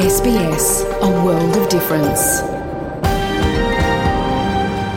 [0.00, 2.42] SBS, a world of difference.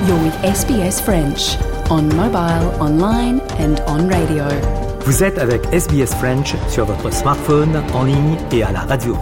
[0.07, 1.57] You're with SBS French
[1.89, 4.45] on mobile, online and on radio.
[5.01, 9.17] Vous êtes avec SBS French sur votre smartphone, en ligne et à la radio.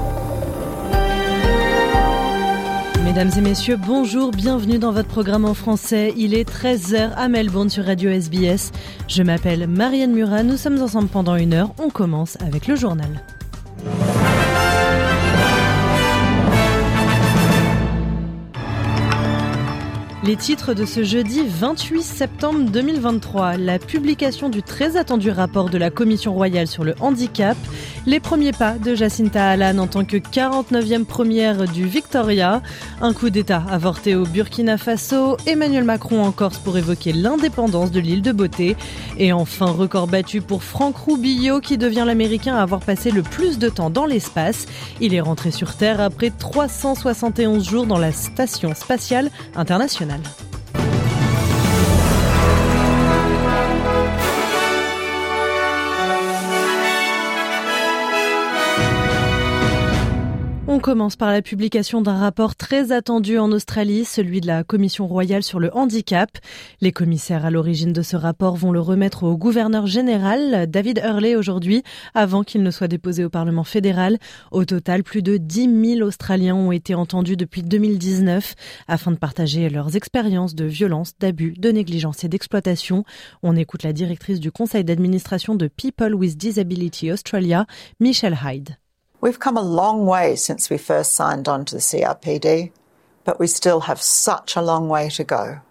[3.03, 6.13] Mesdames et messieurs, bonjour, bienvenue dans votre programme en français.
[6.15, 8.71] Il est 13h à Melbourne sur Radio SBS.
[9.07, 11.73] Je m'appelle Marianne Murat, nous sommes ensemble pendant une heure.
[11.79, 13.23] On commence avec le journal.
[20.23, 25.79] Les titres de ce jeudi 28 septembre 2023, la publication du très attendu rapport de
[25.79, 27.57] la Commission royale sur le handicap,
[28.05, 32.61] les premiers pas de Jacinta Allan en tant que 49e première du Victoria,
[33.01, 37.99] un coup d'État avorté au Burkina Faso, Emmanuel Macron en Corse pour évoquer l'indépendance de
[37.99, 38.75] l'île de Beauté,
[39.17, 43.59] et enfin record battu pour Franck Rubio qui devient l'Américain à avoir passé le plus
[43.59, 44.65] de temps dans l'espace.
[44.99, 50.21] Il est rentré sur Terre après 371 jours dans la Station spatiale internationale.
[60.81, 65.43] Commence par la publication d'un rapport très attendu en Australie, celui de la Commission royale
[65.43, 66.39] sur le handicap.
[66.81, 71.35] Les commissaires à l'origine de ce rapport vont le remettre au gouverneur général, David Hurley,
[71.35, 71.83] aujourd'hui,
[72.15, 74.17] avant qu'il ne soit déposé au Parlement fédéral.
[74.49, 78.55] Au total, plus de 10 000 Australiens ont été entendus depuis 2019
[78.87, 83.05] afin de partager leurs expériences de violence, d'abus, de négligence et d'exploitation.
[83.43, 87.67] On écoute la directrice du conseil d'administration de People with Disability Australia,
[87.99, 88.80] Michelle Hyde.
[89.21, 92.71] We've come a long way since we first signed on to the CRPD,
[93.23, 95.61] but we still have such a long way to go.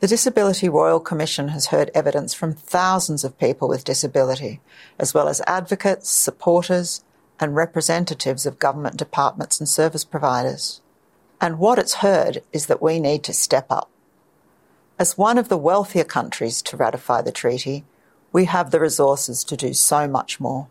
[0.00, 4.62] The Disability Royal Commission has heard evidence from thousands of people with disability,
[4.98, 7.04] as well as advocates, supporters,
[7.38, 10.80] and representatives of government departments and service providers.
[11.42, 13.90] And what it's heard is that we need to step up.
[14.98, 17.84] As one of the wealthier countries to ratify the treaty,
[18.32, 20.68] we have the resources to do so much more.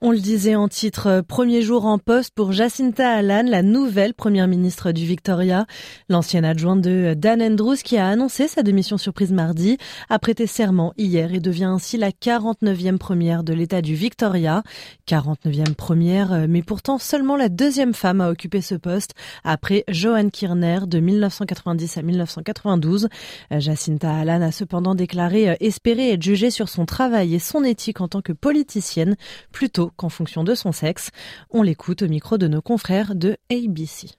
[0.00, 4.14] On le disait en titre, euh, premier jour en poste pour Jacinta Allan, la nouvelle
[4.14, 5.66] première ministre du Victoria.
[6.08, 9.76] L'ancienne adjointe de euh, Dan Andrews qui a annoncé sa démission surprise mardi
[10.08, 14.62] a prêté serment hier et devient ainsi la 49e première de l'État du Victoria.
[15.08, 20.30] 49e première, euh, mais pourtant seulement la deuxième femme à occuper ce poste après Joanne
[20.30, 23.08] Kirner de 1990 à 1992.
[23.50, 28.06] Jacinta Allan a cependant déclaré espérer être jugée sur son travail et son éthique en
[28.06, 29.16] tant que politicienne
[29.50, 31.10] plutôt qu'en fonction de son sexe.
[31.50, 34.10] On l'écoute au micro de nos confrères de ABC.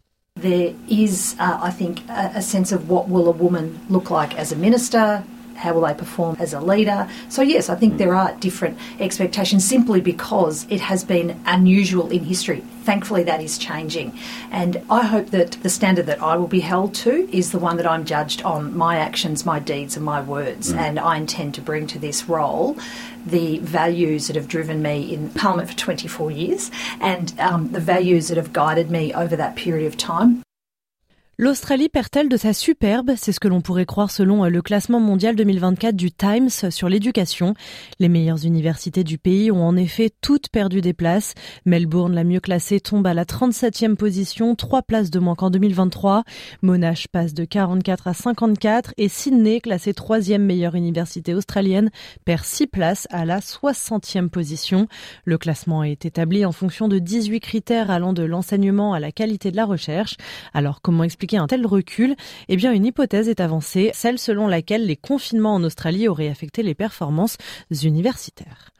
[0.41, 4.38] There is, uh, I think, a, a sense of what will a woman look like
[4.40, 5.22] as a minister,
[5.59, 7.09] how will they perform as a leader?
[7.28, 12.24] So, yes, I think there are different expectations simply because it has been unusual in
[12.24, 12.62] history.
[12.84, 14.18] Thankfully, that is changing.
[14.52, 17.75] And I hope that the standard that I will be held to is the one
[17.78, 20.72] that I'm judged on my actions, my deeds, and my words.
[20.72, 22.78] And I intend to bring to this role
[23.26, 26.72] the values that have driven me in Parliament for 24 years
[27.02, 30.41] and um, the values that have guided me over that period of time.
[31.42, 33.14] L'Australie perd-elle de sa superbe?
[33.16, 37.54] C'est ce que l'on pourrait croire selon le classement mondial 2024 du Times sur l'éducation.
[37.98, 41.36] Les meilleures universités du pays ont en effet toutes perdu des places.
[41.64, 46.26] Melbourne, la mieux classée, tombe à la 37e position, trois places de moins qu'en 2023.
[46.62, 51.90] Monash passe de 44 à 54 et Sydney, classée troisième meilleure université australienne,
[52.26, 54.90] perd six places à la 60e position.
[55.24, 59.52] Le classement est établi en fonction de 18 critères allant de l'enseignement à la qualité
[59.52, 60.18] de la recherche.
[60.53, 62.16] Alors comment expliquer un tel recul
[62.47, 66.76] Eh une hypothèse est avancée, celle selon laquelle les confinements en Australie auraient affecté les
[66.76, 67.37] performances
[67.72, 68.72] universitaires.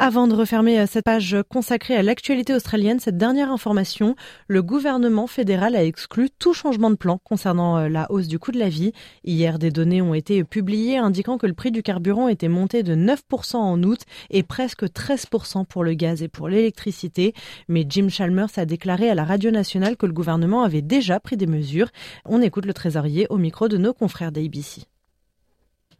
[0.00, 4.14] Avant de refermer euh, cette page consacrée à l'actualité australienne, cette dernière information,
[4.46, 8.52] le gouvernement fédéral a exclu tout changement de plan concernant euh, la hausse du coût
[8.52, 8.92] de la vie.
[9.24, 12.94] Hier, des données ont été publiées indiquant que le prix du carburant était monté de
[12.94, 17.34] 9% en août et presque 13% pour le gaz et pour l'électricité.
[17.66, 21.36] Mais Jim Chalmers a déclaré à la radio nationale que le gouvernement avait déjà pris
[21.36, 21.88] des mesures.
[22.24, 24.86] On écoute le trésorier au micro de nos confrères d'ABC.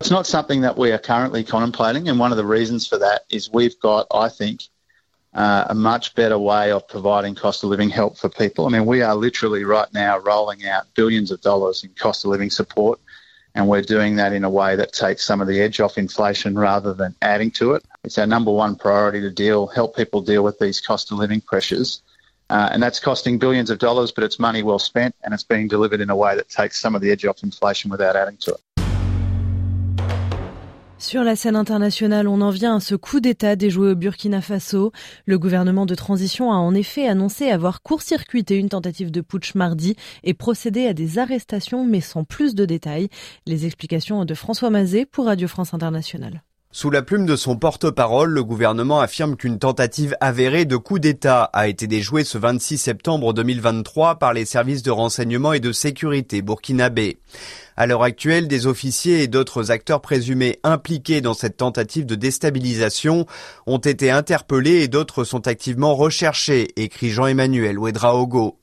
[0.00, 3.22] It's not something that we are currently contemplating, and one of the reasons for that
[3.30, 4.62] is we've got, I think,
[5.34, 8.66] uh, a much better way of providing cost of living help for people.
[8.66, 12.30] I mean, we are literally right now rolling out billions of dollars in cost of
[12.30, 13.00] living support,
[13.56, 16.56] and we're doing that in a way that takes some of the edge off inflation
[16.56, 17.84] rather than adding to it.
[18.04, 21.40] It's our number one priority to deal, help people deal with these cost of living
[21.40, 22.02] pressures.
[22.50, 25.68] Uh, and that's costing billions of dollars, but it's money well spent, and it's being
[25.68, 28.52] delivered in a way that takes some of the edge off inflation without adding to
[28.52, 28.60] it.
[30.98, 34.90] Sur la scène internationale, on en vient à ce coup d'État déjoué au Burkina Faso.
[35.26, 39.94] Le gouvernement de transition a en effet annoncé avoir court-circuité une tentative de putsch mardi
[40.24, 43.08] et procédé à des arrestations, mais sans plus de détails.
[43.46, 46.42] Les explications de François Mazet pour Radio France Internationale.
[46.80, 51.50] Sous la plume de son porte-parole, le gouvernement affirme qu'une tentative avérée de coup d'État
[51.52, 56.40] a été déjouée ce 26 septembre 2023 par les services de renseignement et de sécurité
[56.40, 57.18] burkinabés.
[57.76, 63.26] À l'heure actuelle, des officiers et d'autres acteurs présumés impliqués dans cette tentative de déstabilisation
[63.66, 68.56] ont été interpellés et d'autres sont activement recherchés, écrit Jean-Emmanuel Ouedraogo.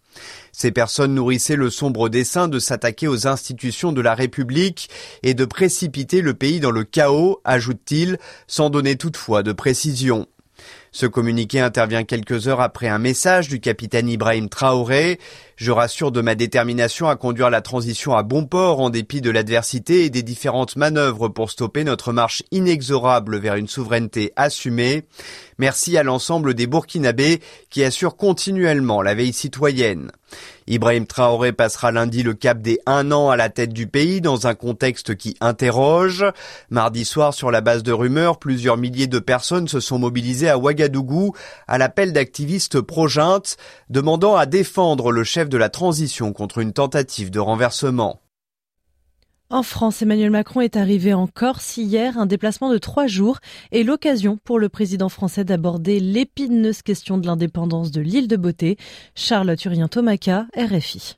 [0.58, 4.90] Ces personnes nourrissaient le sombre dessein de s'attaquer aux institutions de la République
[5.22, 10.28] et de précipiter le pays dans le chaos, ajoute-t-il, sans donner toutefois de précision.
[10.96, 15.20] Ce communiqué intervient quelques heures après un message du capitaine Ibrahim Traoré.
[15.58, 19.30] Je rassure de ma détermination à conduire la transition à bon port en dépit de
[19.30, 25.04] l'adversité et des différentes manœuvres pour stopper notre marche inexorable vers une souveraineté assumée.
[25.58, 30.12] Merci à l'ensemble des Burkinabés qui assurent continuellement la veille citoyenne.
[30.68, 34.48] Ibrahim Traoré passera lundi le cap des un an à la tête du pays dans
[34.48, 36.26] un contexte qui interroge.
[36.70, 40.58] Mardi soir, sur la base de rumeurs, plusieurs milliers de personnes se sont mobilisées à
[40.58, 40.85] Ouagadougou
[41.68, 43.08] à l'appel d'activistes pro
[43.90, 48.22] demandant à défendre le chef de la transition contre une tentative de renversement.
[49.52, 53.38] En France, Emmanuel Macron est arrivé en Corse hier, un déplacement de trois jours
[53.72, 58.78] et l'occasion pour le président français d'aborder l'épineuse question de l'indépendance de l'île de Beauté.
[59.14, 61.18] Charles Turien-Tomaca, RFI.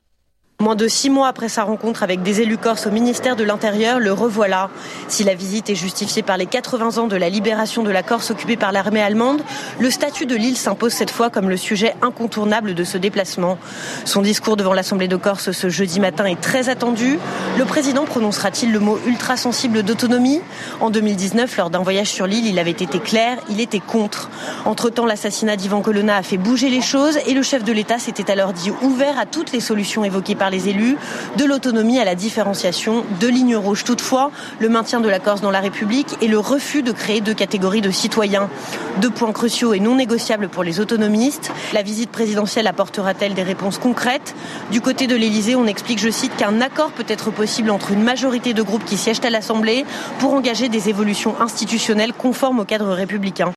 [0.60, 4.00] Moins de six mois après sa rencontre avec des élus corses au ministère de l'Intérieur,
[4.00, 4.70] le revoilà.
[5.06, 8.32] Si la visite est justifiée par les 80 ans de la libération de la Corse
[8.32, 9.42] occupée par l'armée allemande,
[9.78, 13.56] le statut de l'île s'impose cette fois comme le sujet incontournable de ce déplacement.
[14.04, 17.20] Son discours devant l'Assemblée de Corse ce jeudi matin est très attendu.
[17.56, 20.40] Le président prononcera-t-il le mot ultra sensible d'autonomie?
[20.80, 24.28] En 2019, lors d'un voyage sur l'île, il avait été clair, il était contre.
[24.64, 28.28] Entre-temps, l'assassinat d'Ivan Colonna a fait bouger les choses et le chef de l'État s'était
[28.28, 30.96] alors dit ouvert à toutes les solutions évoquées par les élus,
[31.36, 33.84] de l'autonomie à la différenciation, de lignes rouges.
[33.84, 37.34] Toutefois, le maintien de la Corse dans la République et le refus de créer deux
[37.34, 38.48] catégories de citoyens.
[39.00, 41.50] Deux points cruciaux et non négociables pour les autonomistes.
[41.72, 44.34] La visite présidentielle apportera-t-elle des réponses concrètes?
[44.70, 48.02] Du côté de l'Élysée, on explique, je cite, qu'un accord peut être possible entre une
[48.02, 49.84] majorité de groupes qui siègent à l'Assemblée
[50.18, 53.52] pour engager des évolutions institutionnelles conformes au cadre républicain.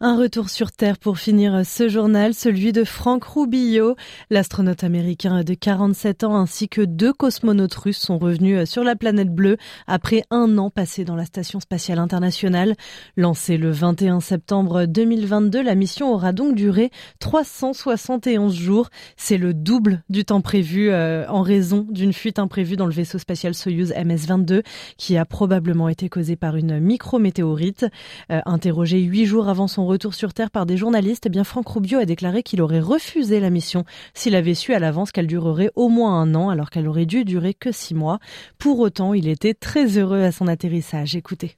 [0.00, 3.94] Un retour sur Terre pour finir ce journal, celui de Franck Rubio.
[4.28, 9.32] L'astronaute américain de 47 ans ainsi que deux cosmonautes russes sont revenus sur la planète
[9.32, 9.56] bleue
[9.86, 12.74] après un an passé dans la Station spatiale internationale.
[13.16, 18.90] Lancée le 21 septembre 2022, la mission aura donc duré 371 jours.
[19.16, 23.18] C'est le double du temps prévu euh, en raison d'une fuite imprévue dans le vaisseau
[23.18, 24.64] spatial Soyuz MS-22
[24.98, 27.86] qui a probablement été causée par une micrométéorite.
[28.32, 31.68] Euh, interrogé huit jours avant son retour sur Terre par des journalistes, eh bien Franck
[31.68, 35.70] Rubio a déclaré qu'il aurait refusé la mission s'il avait su à l'avance qu'elle durerait
[35.76, 38.18] au moins un an alors qu'elle aurait dû durer que six mois.
[38.58, 41.14] Pour autant, il était très heureux à son atterrissage.
[41.14, 41.56] Écoutez.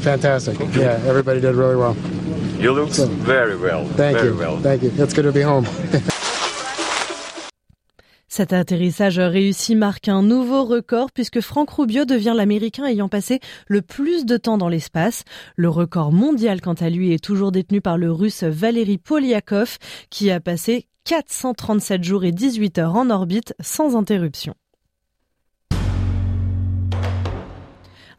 [0.00, 0.58] Fantastic.
[0.74, 1.94] Yeah, everybody did really well.
[2.58, 3.84] You look very well.
[3.96, 4.38] Thank very you.
[4.38, 4.58] well.
[4.62, 4.90] Thank you.
[4.96, 5.66] It's good to be home.
[8.28, 13.80] Cet atterrissage réussi marque un nouveau record puisque Franck Rubio devient l'Américain ayant passé le
[13.80, 15.24] plus de temps dans l'espace.
[15.56, 19.78] Le record mondial, quant à lui, est toujours détenu par le Russe Valery Polyakov
[20.10, 24.54] qui a passé 437 jours et 18 heures en orbite sans interruption.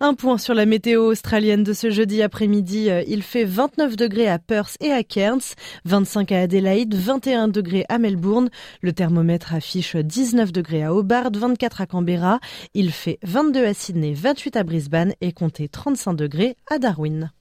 [0.02, 2.90] Un point sur la météo australienne de ce jeudi après-midi.
[2.90, 7.84] Euh, il fait 29 degrés à Perth et à Cairns, 25 à Adelaide, 21 degrés
[7.90, 8.50] à Melbourne.
[8.82, 12.40] Le thermomètre affiche 19 degrés à Hobart, 24 à Canberra.
[12.74, 17.32] Il fait 22 à Sydney, 28 à Brisbane et comptez 35 degrés à Darwin.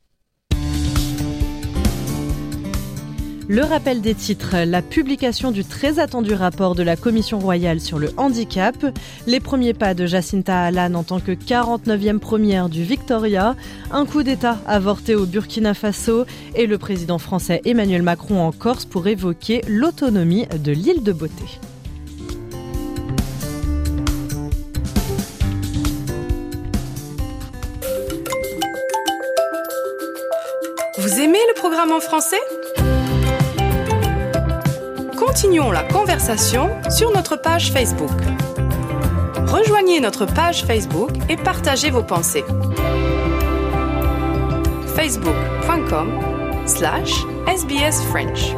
[3.51, 7.99] Le rappel des titres, la publication du très attendu rapport de la Commission royale sur
[7.99, 8.77] le handicap,
[9.27, 13.57] les premiers pas de Jacinta Allan en tant que 49e première du Victoria,
[13.91, 16.27] un coup d'État avorté au Burkina Faso.
[16.57, 21.59] Et le président français Emmanuel Macron en Corse pour évoquer l'autonomie de l'île de Beauté.
[31.59, 32.41] programme en français?
[35.29, 38.11] Continuons la conversation sur notre page Facebook.
[39.47, 42.45] Rejoignez notre page Facebook et partagez vos pensées.
[44.97, 46.19] facebook.com
[46.65, 47.13] slash
[47.47, 48.55] sbsfrench.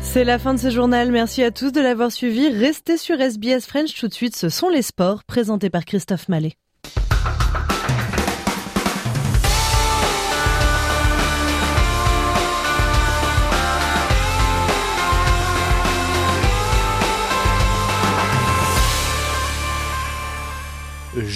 [0.00, 1.10] C'est la fin de ce journal.
[1.10, 2.50] Merci à tous de l'avoir suivi.
[2.50, 4.36] Restez sur SBS French tout de suite.
[4.36, 6.52] Ce sont les sports présentés par Christophe Mallet.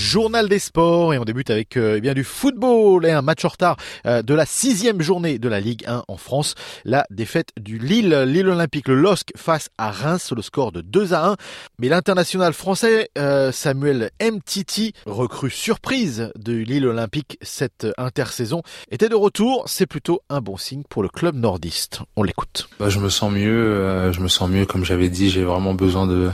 [0.02, 3.44] Journal des sports et on débute avec euh, eh bien du football et un match
[3.44, 6.54] en retard euh, de la sixième journée de la Ligue 1 en France.
[6.84, 11.14] La défaite du Lille, Lille Olympique, le LOSC face à Reims le score de 2
[11.14, 11.36] à 1.
[11.78, 19.14] Mais l'international français euh, Samuel Mtiti, recrue surprise de Lille Olympique cette intersaison, était de
[19.14, 19.64] retour.
[19.66, 22.00] C'est plutôt un bon signe pour le club nordiste.
[22.16, 22.68] On l'écoute.
[22.80, 26.08] Bah, je me sens mieux, je me sens mieux comme j'avais dit, j'ai vraiment besoin
[26.08, 26.30] de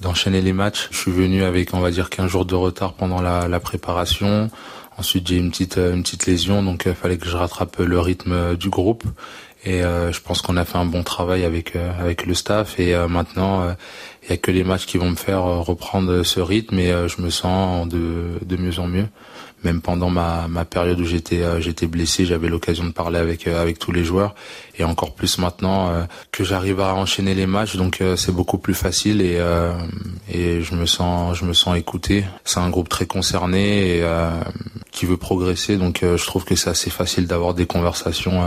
[0.00, 0.88] d'enchaîner les matchs.
[0.90, 4.50] Je suis venu avec, on va dire, 15 jours de retard pendant la, la préparation.
[4.96, 8.56] Ensuite, j'ai une petite, une petite lésion, donc il fallait que je rattrape le rythme
[8.56, 9.04] du groupe.
[9.64, 12.78] Et euh, je pense qu'on a fait un bon travail avec avec le staff.
[12.80, 13.74] Et maintenant,
[14.22, 16.78] il y a que les matchs qui vont me faire reprendre ce rythme.
[16.78, 19.06] Et je me sens de de mieux en mieux
[19.64, 23.46] même pendant ma, ma période où j'étais euh, j'étais blessé, j'avais l'occasion de parler avec
[23.46, 24.34] euh, avec tous les joueurs
[24.78, 26.02] et encore plus maintenant euh,
[26.32, 29.40] que j'arrive à enchaîner les matchs, donc c'est beaucoup plus facile et
[30.32, 32.24] et je me sens je me sens écouté.
[32.44, 34.04] C'est un groupe très concerné et
[34.90, 38.42] qui veut progresser, donc je trouve que c'est assez facile d'avoir des conversations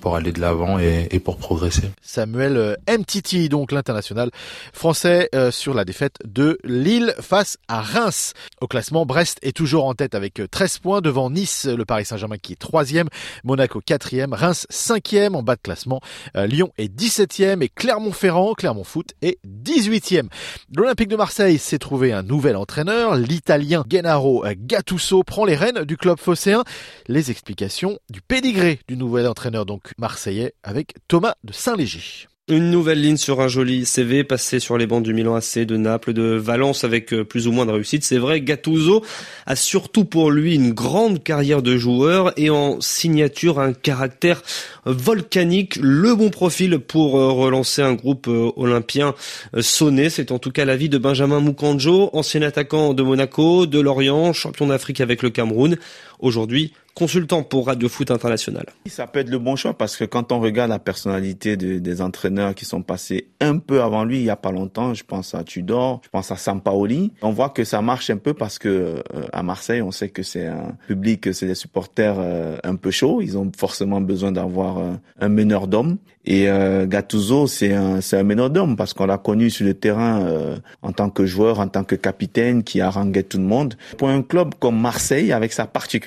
[0.00, 1.90] pour aller de l'avant et, et, pour progresser.
[2.02, 4.30] Samuel Mtiti, donc l'international
[4.72, 8.32] français sur la défaite de Lille face à Reims.
[8.60, 12.38] Au classement, Brest est toujours en tête avec 13 points devant Nice, le Paris Saint-Germain
[12.38, 13.06] qui est 3e,
[13.44, 16.00] Monaco 4e, Reims 5e en bas de classement,
[16.36, 20.28] euh, Lyon est 17e et Clermont-Ferrand, Clermont Foot est 18e.
[20.74, 25.96] L'Olympique de Marseille s'est trouvé un nouvel entraîneur, l'Italien Gennaro Gattuso prend les rênes du
[25.96, 26.64] club phocéen.
[27.08, 32.28] Les explications du pédigré du nouvel entraîneur donc marseillais avec Thomas de Saint-Léger.
[32.48, 35.76] Une nouvelle ligne sur un joli CV passé sur les bancs du Milan AC, de
[35.76, 38.04] Naples, de Valence avec euh, plus ou moins de réussite.
[38.04, 39.04] C'est vrai, Gattuso
[39.46, 44.44] a surtout pour lui une grande carrière de joueur et en signature un caractère
[44.84, 49.16] volcanique, le bon profil pour euh, relancer un groupe euh, olympien
[49.58, 50.08] sonné.
[50.08, 54.68] C'est en tout cas l'avis de Benjamin Mukanjo, ancien attaquant de Monaco, de Lorient, champion
[54.68, 55.78] d'Afrique avec le Cameroun.
[56.18, 58.64] Aujourd'hui, consultant pour Radio Foot International.
[58.86, 62.54] Ça peut être le bon choix parce que quand on regarde la personnalité des entraîneurs
[62.54, 65.44] qui sont passés un peu avant lui, il y a pas longtemps, je pense à
[65.44, 69.02] Tudor, je pense à Sampaoli, on voit que ça marche un peu parce que euh,
[69.34, 73.20] à Marseille, on sait que c'est un public, c'est des supporters euh, un peu chauds,
[73.20, 76.48] ils ont forcément besoin d'avoir euh, un meneur d'hommes et
[76.88, 81.08] Gattuso, c'est un un meneur d'hommes parce qu'on l'a connu sur le terrain en tant
[81.08, 83.74] que joueur, en tant que capitaine qui haranguait tout le monde.
[83.96, 86.05] Pour un club comme Marseille avec sa particularité,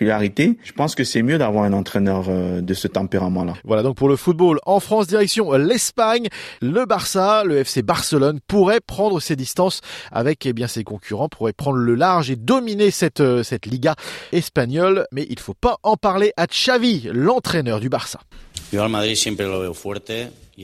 [0.64, 3.54] je pense que c'est mieux d'avoir un entraîneur euh, de ce tempérament-là.
[3.64, 6.28] Voilà donc pour le football en France, direction l'Espagne,
[6.62, 11.54] le Barça, le FC Barcelone pourrait prendre ses distances avec eh bien ses concurrents, pourrait
[11.54, 13.96] prendre le large et dominer cette euh, cette Liga
[14.32, 18.20] espagnole, mais il faut pas en parler à Xavi, l'entraîneur du Barça.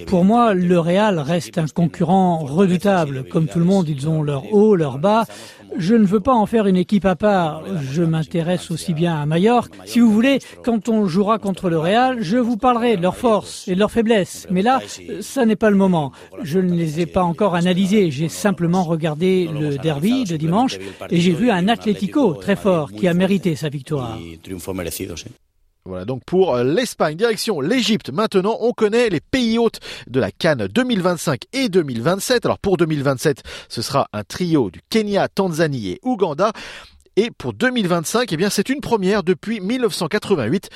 [0.07, 3.23] Pour moi, le Real reste un concurrent redoutable.
[3.29, 5.25] Comme tout le monde, ils ont leur haut, leur bas.
[5.77, 7.63] Je ne veux pas en faire une équipe à part.
[7.91, 9.73] Je m'intéresse aussi bien à Majorque.
[9.85, 13.67] Si vous voulez, quand on jouera contre le Real, je vous parlerai de leurs forces
[13.67, 14.47] et de leurs faiblesses.
[14.49, 14.79] Mais là,
[15.21, 16.11] ça n'est pas le moment.
[16.43, 18.11] Je ne les ai pas encore analysés.
[18.11, 20.77] J'ai simplement regardé le derby de dimanche
[21.09, 24.17] et j'ai vu un Atlético très fort qui a mérité sa victoire.
[25.87, 27.15] Voilà donc pour euh, l'Espagne.
[27.15, 28.09] Direction l'Égypte.
[28.11, 32.45] Maintenant, on connaît les pays hôtes de la Cannes 2025 et 2027.
[32.45, 36.51] Alors pour 2027, ce sera un trio du Kenya, Tanzanie et Ouganda.
[37.17, 40.69] Et pour 2025, eh bien, c'est une première depuis 1988.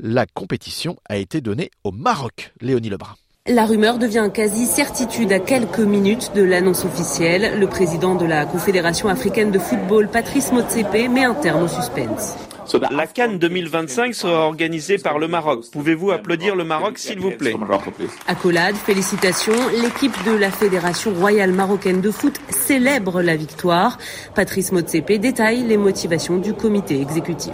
[0.00, 2.52] La compétition a été donnée au Maroc.
[2.60, 3.14] Léonie Lebrun.
[3.48, 7.60] La rumeur devient quasi certitude à quelques minutes de l'annonce officielle.
[7.60, 12.34] Le président de la Confédération africaine de football, Patrice Motsepe, met un terme au suspense.
[12.90, 15.64] La Cannes 2025 sera organisée par le Maroc.
[15.72, 17.54] Pouvez-vous applaudir le Maroc, s'il vous plaît?
[18.26, 19.54] Accolade, félicitations.
[19.82, 23.98] L'équipe de la Fédération royale marocaine de foot célèbre la victoire.
[24.34, 27.52] Patrice Motsepe détaille les motivations du comité exécutif.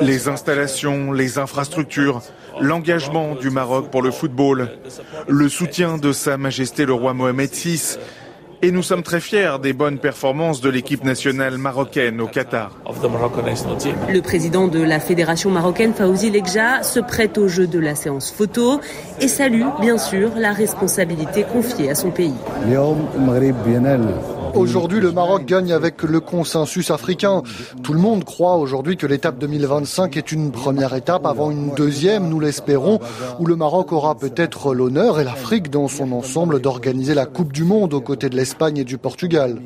[0.00, 2.22] Les installations, les infrastructures,
[2.60, 4.70] l'engagement du Maroc pour le football,
[5.28, 7.98] le soutien de Sa Majesté le roi Mohamed VI,
[8.64, 12.70] Et nous sommes très fiers des bonnes performances de l'équipe nationale marocaine au Qatar.
[12.86, 18.30] Le président de la fédération marocaine, Fawzi Legja, se prête au jeu de la séance
[18.30, 18.80] photo
[19.20, 22.34] et salue, bien sûr, la responsabilité confiée à son pays.
[24.54, 27.42] Aujourd'hui, le Maroc gagne avec le consensus africain.
[27.82, 32.28] Tout le monde croit aujourd'hui que l'étape 2025 est une première étape avant une deuxième,
[32.28, 33.00] nous l'espérons,
[33.40, 37.64] où le Maroc aura peut-être l'honneur et l'Afrique dans son ensemble d'organiser la Coupe du
[37.64, 39.58] Monde aux côtés de l'Espagne et du Portugal.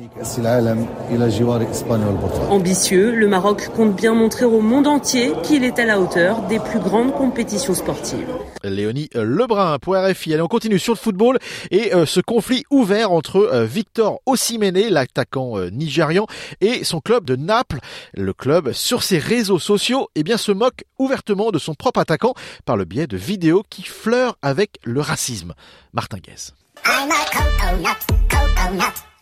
[2.49, 6.59] Ambitieux, le Maroc compte bien montrer au monde entier qu'il est à la hauteur des
[6.59, 8.27] plus grandes compétitions sportives.
[8.63, 10.33] Léonie Lebrun pour RFI.
[10.33, 11.37] Allez, on continue sur le football
[11.69, 16.25] et euh, ce conflit ouvert entre euh, Victor Osimhen, l'attaquant euh, nigérian,
[16.61, 17.79] et son club de Naples.
[18.13, 22.33] Le club, sur ses réseaux sociaux, eh bien, se moque ouvertement de son propre attaquant
[22.65, 25.53] par le biais de vidéos qui fleurent avec le racisme.
[25.93, 26.53] Martin Guez.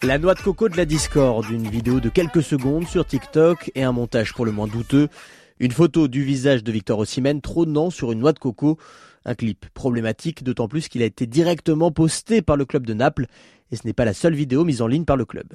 [0.04, 3.84] La noix de coco de la discorde, une vidéo de quelques secondes sur TikTok et
[3.84, 5.10] un montage pour le moins douteux.
[5.60, 8.78] Une photo du visage de Victor Osimhen trônant sur une noix de coco.
[9.26, 13.26] Un clip problématique, d'autant plus qu'il a été directement posté par le club de Naples,
[13.72, 15.48] et ce n'est pas la seule vidéo mise en ligne par le club.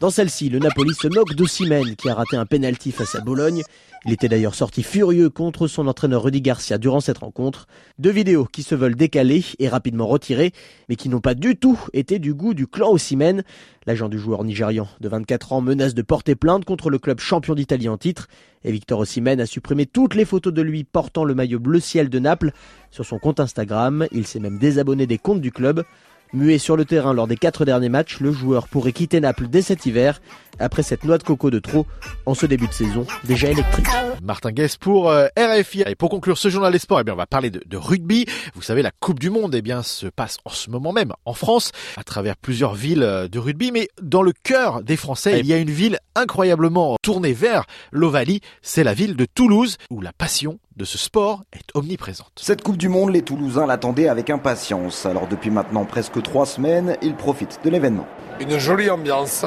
[0.00, 3.62] Dans celle-ci, le Napoli se moque d'Ossimène qui a raté un penalty face à Bologne.
[4.04, 7.66] Il était d'ailleurs sorti furieux contre son entraîneur Rudy Garcia durant cette rencontre.
[7.98, 10.52] Deux vidéos qui se veulent décalées et rapidement retirées,
[10.88, 13.42] mais qui n'ont pas du tout été du goût du clan Ossimène.
[13.86, 17.56] L'agent du joueur nigérian de 24 ans menace de porter plainte contre le club champion
[17.56, 18.28] d'Italie en titre.
[18.62, 22.08] Et Victor Ossimène a supprimé toutes les photos de lui portant le maillot bleu ciel
[22.08, 22.52] de Naples
[22.92, 24.06] sur son compte Instagram.
[24.12, 25.84] Il s'est même désabonné des comptes du club.
[26.32, 29.62] Muet sur le terrain lors des quatre derniers matchs, le joueur pourrait quitter Naples dès
[29.62, 30.20] cet hiver,
[30.58, 31.86] après cette noix de coco de trop,
[32.26, 33.86] en ce début de saison déjà électrique.
[34.22, 35.84] Martin Guess pour euh, RFI.
[35.86, 38.26] Et pour conclure ce journal des sports, eh bien, on va parler de, de, rugby.
[38.54, 41.34] Vous savez, la Coupe du Monde eh bien, se passe en ce moment même en
[41.34, 43.72] France, à travers plusieurs villes euh, de rugby.
[43.72, 48.40] Mais dans le cœur des Français, il y a une ville incroyablement tournée vers l'Ovalie.
[48.62, 52.30] C'est la ville de Toulouse, où la passion de ce sport est omniprésente.
[52.36, 55.06] Cette Coupe du Monde, les Toulousains l'attendaient avec impatience.
[55.06, 58.06] Alors depuis maintenant presque trois semaines, ils profitent de l'événement.
[58.40, 59.44] Une jolie ambiance,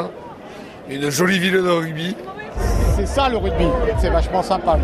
[0.89, 2.15] une jolie ville de rugby.
[2.97, 3.65] C'est ça le rugby,
[4.01, 4.77] c'est vachement sympa.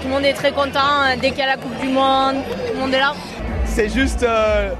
[0.00, 2.74] Tout le monde est très content dès qu'il y a la Coupe du Monde, tout
[2.74, 3.14] le monde est là.
[3.64, 4.70] C'est juste euh,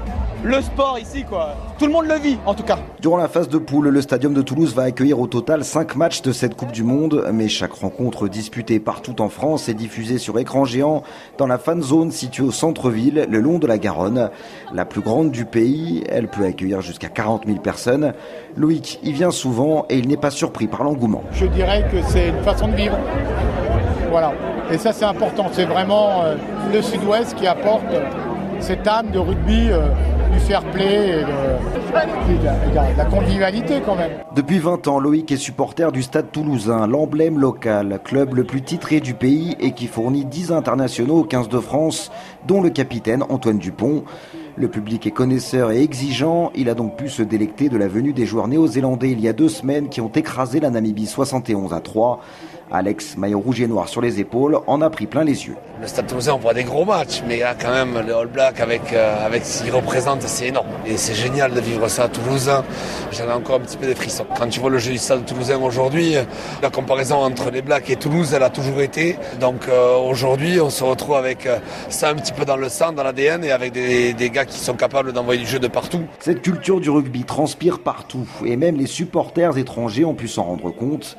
[0.43, 1.55] le sport ici quoi.
[1.79, 2.77] Tout le monde le vit en tout cas.
[3.01, 6.21] Durant la phase de poule, le stadium de Toulouse va accueillir au total 5 matchs
[6.21, 10.37] de cette Coupe du Monde, mais chaque rencontre disputée partout en France est diffusée sur
[10.39, 11.03] écran géant
[11.37, 14.29] dans la fan zone située au centre-ville, le long de la Garonne.
[14.73, 18.13] La plus grande du pays, elle peut accueillir jusqu'à 40 000 personnes.
[18.55, 21.23] Loïc y vient souvent et il n'est pas surpris par l'engouement.
[21.31, 22.97] Je dirais que c'est une façon de vivre.
[24.09, 24.33] Voilà.
[24.71, 26.35] Et ça c'est important, c'est vraiment euh,
[26.73, 27.85] le sud-ouest qui apporte
[28.59, 29.69] cette âme de rugby.
[29.71, 29.87] Euh,
[30.31, 34.11] du fair play et de, la convivialité quand même.
[34.35, 38.99] Depuis 20 ans, Loïc est supporter du Stade toulousain, l'emblème local, club le plus titré
[38.99, 42.11] du pays et qui fournit 10 internationaux au 15 de France,
[42.47, 44.03] dont le capitaine Antoine Dupont.
[44.55, 48.13] Le public est connaisseur et exigeant, il a donc pu se délecter de la venue
[48.13, 51.79] des joueurs néo-zélandais il y a deux semaines qui ont écrasé la Namibie 71 à
[51.79, 52.21] 3.
[52.71, 55.55] Alex, maillot rouge et noir sur les épaules, en a pris plein les yeux.
[55.81, 58.59] Le Stade Toulousain, on voit des gros matchs, mais là, quand même, le All Black
[58.59, 60.67] avec, euh, avec ce qu'il représente, c'est énorme.
[60.85, 62.51] Et c'est génial de vivre ça à Toulouse.
[63.11, 64.25] J'en ai encore un petit peu des frissons.
[64.37, 66.15] Quand tu vois le jeu du Stade Toulousain aujourd'hui,
[66.61, 69.17] la comparaison entre les Blacks et Toulouse, elle a toujours été.
[69.39, 72.91] Donc euh, aujourd'hui, on se retrouve avec euh, ça un petit peu dans le sang,
[72.91, 76.03] dans l'ADN, et avec des, des gars qui sont capables d'envoyer du jeu de partout.
[76.19, 80.71] Cette culture du rugby transpire partout, et même les supporters étrangers ont pu s'en rendre
[80.71, 81.17] compte.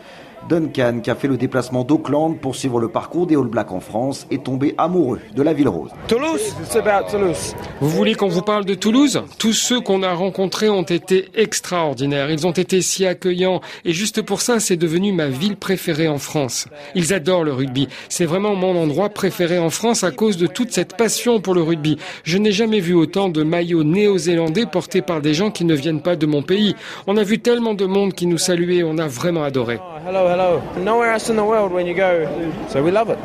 [0.48, 3.80] Duncan, qui a fait le déplacement d'Auckland pour suivre le parcours des All Blacks en
[3.80, 5.90] France, est tombé amoureux de la ville rose.
[6.06, 7.54] Toulouse, c'est about Toulouse.
[7.80, 9.22] Vous voulez qu'on vous parle de Toulouse?
[9.38, 12.30] Tous ceux qu'on a rencontrés ont été extraordinaires.
[12.30, 16.18] Ils ont été si accueillants et juste pour ça, c'est devenu ma ville préférée en
[16.18, 16.66] France.
[16.94, 17.88] Ils adorent le rugby.
[18.08, 21.62] C'est vraiment mon endroit préféré en France à cause de toute cette passion pour le
[21.62, 21.98] rugby.
[22.24, 26.02] Je n'ai jamais vu autant de maillots néo-zélandais portés par des gens qui ne viennent
[26.02, 26.74] pas de mon pays.
[27.06, 29.78] On a vu tellement de monde qui nous saluait, on a vraiment adoré.
[30.06, 30.37] Hello, hello.
[30.78, 32.26] Nowhere else in the world when you go.
[32.68, 33.18] So we love it.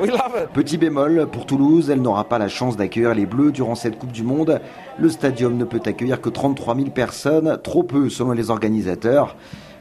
[0.00, 0.52] We love it.
[0.52, 4.12] Petit bémol, pour Toulouse, elle n'aura pas la chance d'accueillir les Bleus durant cette Coupe
[4.12, 4.60] du Monde.
[4.98, 9.36] Le stadium ne peut accueillir que 33 000 personnes, trop peu selon les organisateurs.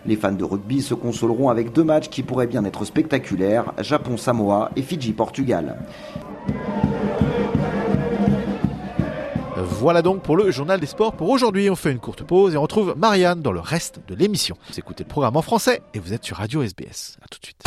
[0.05, 4.71] Les fans de rugby se consoleront avec deux matchs qui pourraient bien être spectaculaires, Japon-Samoa
[4.75, 5.77] et Fidji-Portugal.
[9.79, 11.69] Voilà donc pour le journal des sports pour aujourd'hui.
[11.69, 14.57] On fait une courte pause et on retrouve Marianne dans le reste de l'émission.
[14.69, 17.17] Vous écoutez le programme en français et vous êtes sur Radio SBS.
[17.21, 17.63] À tout de suite.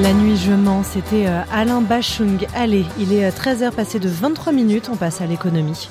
[0.00, 2.46] La nuit je mens, c'était euh, Alain Bachung.
[2.54, 5.90] Allez, il est 13h passé de 23 minutes, on passe à l'économie.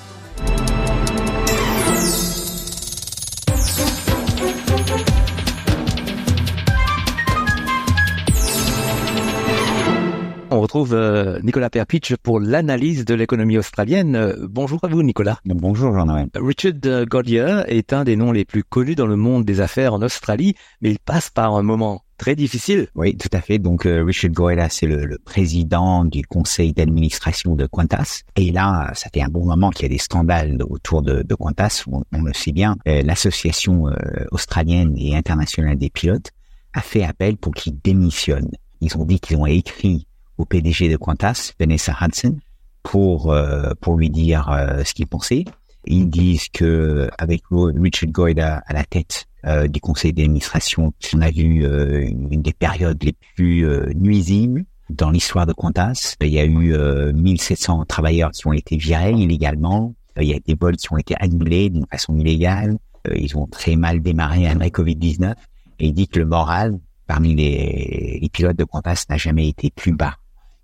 [10.70, 14.16] Retrouve euh, Nicolas Perpich pour l'analyse de l'économie australienne.
[14.16, 15.40] Euh, bonjour à vous, Nicolas.
[15.44, 16.30] Bonjour, Jean-Noël.
[16.36, 19.96] Richard euh, Godier est un des noms les plus connus dans le monde des affaires
[19.96, 22.88] en Australie, mais il passe par un moment très difficile.
[22.94, 23.58] Oui, tout à fait.
[23.58, 28.22] Donc, Richard Goyla, c'est le, le, président du conseil d'administration de Qantas.
[28.36, 31.34] Et là, ça fait un bon moment qu'il y a des scandales autour de, de
[31.34, 31.86] Qantas.
[31.92, 32.76] On, on, le sait bien.
[32.86, 33.86] L'association
[34.32, 36.30] australienne et internationale des pilotes
[36.74, 38.52] a fait appel pour qu'il démissionne.
[38.82, 40.06] Ils ont dit qu'ils ont écrit
[40.40, 42.38] au PDG de Qantas, Vanessa Hudson,
[42.82, 45.46] pour euh, pour lui dire euh, ce qu'il pensait.
[45.86, 51.30] Ils disent que avec Richard Goyda à la tête euh, du conseil d'administration, on a
[51.30, 56.16] vu une des périodes les plus nuisibles dans l'histoire de Qantas.
[56.22, 56.76] Il y a eu
[57.14, 59.94] 1700 travailleurs qui ont été virés illégalement.
[60.20, 62.78] Il y a des vols qui ont été annulés d'une façon illégale.
[63.16, 65.34] ils ont très mal démarré après Covid-19.
[65.80, 69.72] Et il dit que le moral parmi les, les pilotes de Qantas n'a jamais été
[69.72, 70.18] plus bas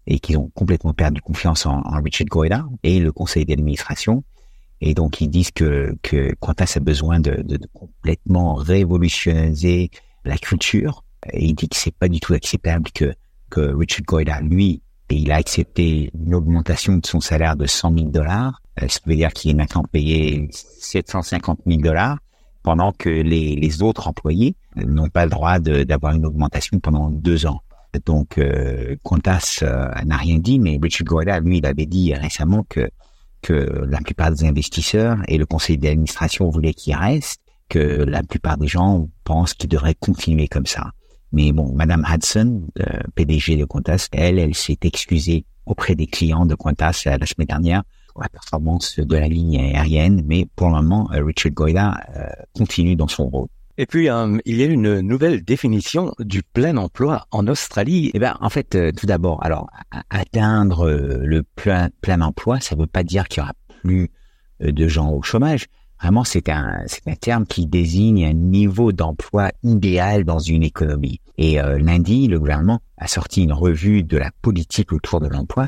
[0.08, 4.24] et qu'ils ont complètement perdu confiance en, Richard Goyda et le conseil d'administration.
[4.82, 9.90] Et donc ils disent que, que Qantas a besoin de, de, de complètement révolutionner
[10.26, 11.04] la culture.
[11.32, 13.14] Et il dit que c'est pas du tout acceptable que,
[13.50, 18.10] que Richard Goyda, lui, il a accepté une augmentation de son salaire de 100 000
[18.10, 18.62] dollars.
[18.82, 22.18] Euh, ce qui veut dire qu'il est maintenant payé 750 000 dollars
[22.64, 27.46] pendant que les, les autres employés n'ont pas le droit d'avoir une augmentation pendant deux
[27.46, 27.62] ans.
[28.06, 32.66] Donc, euh, Qantas euh, n'a rien dit, mais Richard Goyda, lui, il avait dit récemment
[32.68, 32.90] que
[33.42, 38.58] que la plupart des investisseurs et le conseil d'administration voulaient qu'il reste, que la plupart
[38.58, 40.94] des gens pensent qu'il devrait continuer comme ça.
[41.32, 46.46] Mais bon, Madame Hudson, euh, PDG de Qantas, elle, elle s'est excusée auprès des clients
[46.46, 50.70] de Qantas euh, la semaine dernière pour la performance de la ligne aérienne, mais pour
[50.70, 53.48] le moment, euh, Richard Goyda euh, continue dans son rôle.
[53.78, 58.10] Et puis, euh, il y a une nouvelle définition du plein emploi en Australie.
[58.14, 59.70] Eh ben, en fait, euh, tout d'abord, alors
[60.10, 64.10] atteindre euh, le plein, plein emploi, ça ne veut pas dire qu'il y aura plus
[64.62, 65.66] de gens au chômage.
[66.02, 71.20] Vraiment, c'est un, un terme qui désigne un niveau d'emploi idéal dans une économie.
[71.38, 75.68] Et lundi, le gouvernement a sorti une revue de la politique autour de l'emploi.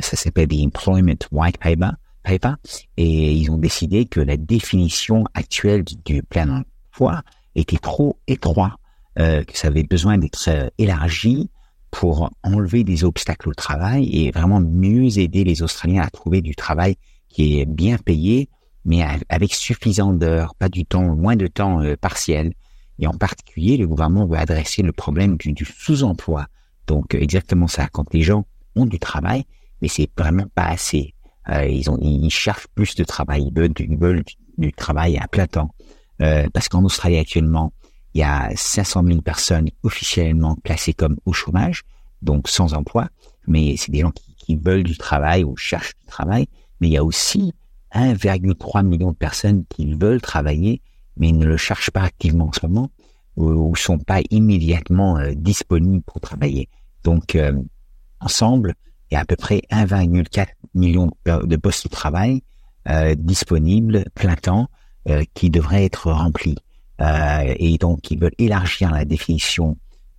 [0.00, 1.90] ça s'appelle The Employment White Paper,
[2.22, 2.54] paper.
[2.96, 7.22] Et ils ont décidé que la définition actuelle du plein emploi
[7.54, 8.78] était trop étroit,
[9.18, 11.50] euh, que ça avait besoin d'être euh, élargi
[11.90, 16.54] pour enlever des obstacles au travail et vraiment mieux aider les Australiens à trouver du
[16.54, 16.96] travail
[17.28, 18.48] qui est bien payé,
[18.84, 22.52] mais avec suffisant d'heures, pas du temps, moins de temps euh, partiel.
[22.98, 26.46] Et en particulier, le gouvernement veut adresser le problème du, sous-emploi.
[26.86, 29.44] Donc exactement ça, quand les gens ont du travail,
[29.80, 31.14] mais c'est vraiment pas assez.
[31.48, 34.22] Euh, ils ont, ils cherchent plus de travail, ils veulent,
[34.58, 35.74] du travail à plein temps.
[36.20, 37.72] Euh, parce qu'en Australie actuellement,
[38.14, 41.82] il y a 500 000 personnes officiellement classées comme au chômage,
[42.22, 43.08] donc sans emploi,
[43.46, 46.46] mais c'est des gens qui, qui, veulent du travail ou cherchent du travail,
[46.80, 47.52] mais il y a aussi
[47.94, 50.82] 1,3 million de personnes qui veulent travailler,
[51.16, 52.90] mais ne le cherchent pas activement en ce moment,
[53.36, 56.68] ou, ou sont pas immédiatement euh, disponibles pour travailler.
[57.04, 57.52] Donc, euh,
[58.20, 58.74] ensemble,
[59.10, 62.42] il y a à peu près 1,4 million de postes de travail
[62.88, 64.68] euh, disponibles plein temps,
[65.34, 66.56] qui devrait être rempli.
[67.00, 69.76] Euh, et donc, ils veulent élargir la définition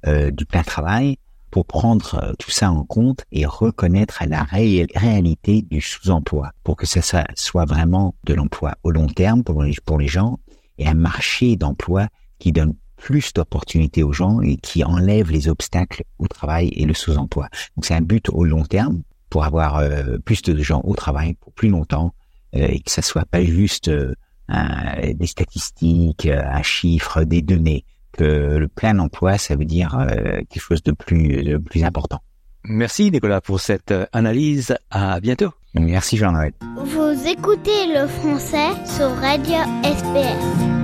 [0.08, 1.18] euh, du plein travail
[1.52, 6.86] pour prendre tout ça en compte et reconnaître la ré réalité du sous-emploi, pour que
[6.86, 10.38] ça, ça, soit vraiment de l'emploi au long terme pour les, pour les gens
[10.78, 16.04] et un marché d'emploi qui donne plus d'opportunités aux gens et qui enlève les obstacles
[16.20, 17.48] au travail et le sous-emploi.
[17.76, 21.34] Donc c'est un but au long terme pour avoir euh, plus de gens au travail
[21.36, 22.14] pour plus longtemps
[22.56, 24.14] euh, et que ça soit pas juste euh,
[24.50, 27.86] euh, des statistiques, euh, un chiffre, des données.
[28.12, 32.20] Que le plein emploi, ça veut dire euh, quelque chose de plus, de plus important.
[32.66, 34.76] Merci Nicolas pour cette analyse.
[34.90, 35.52] À bientôt.
[35.76, 36.54] Merci Jean-Noël.
[36.78, 40.79] Vous écoutez le français sur Radio SPS.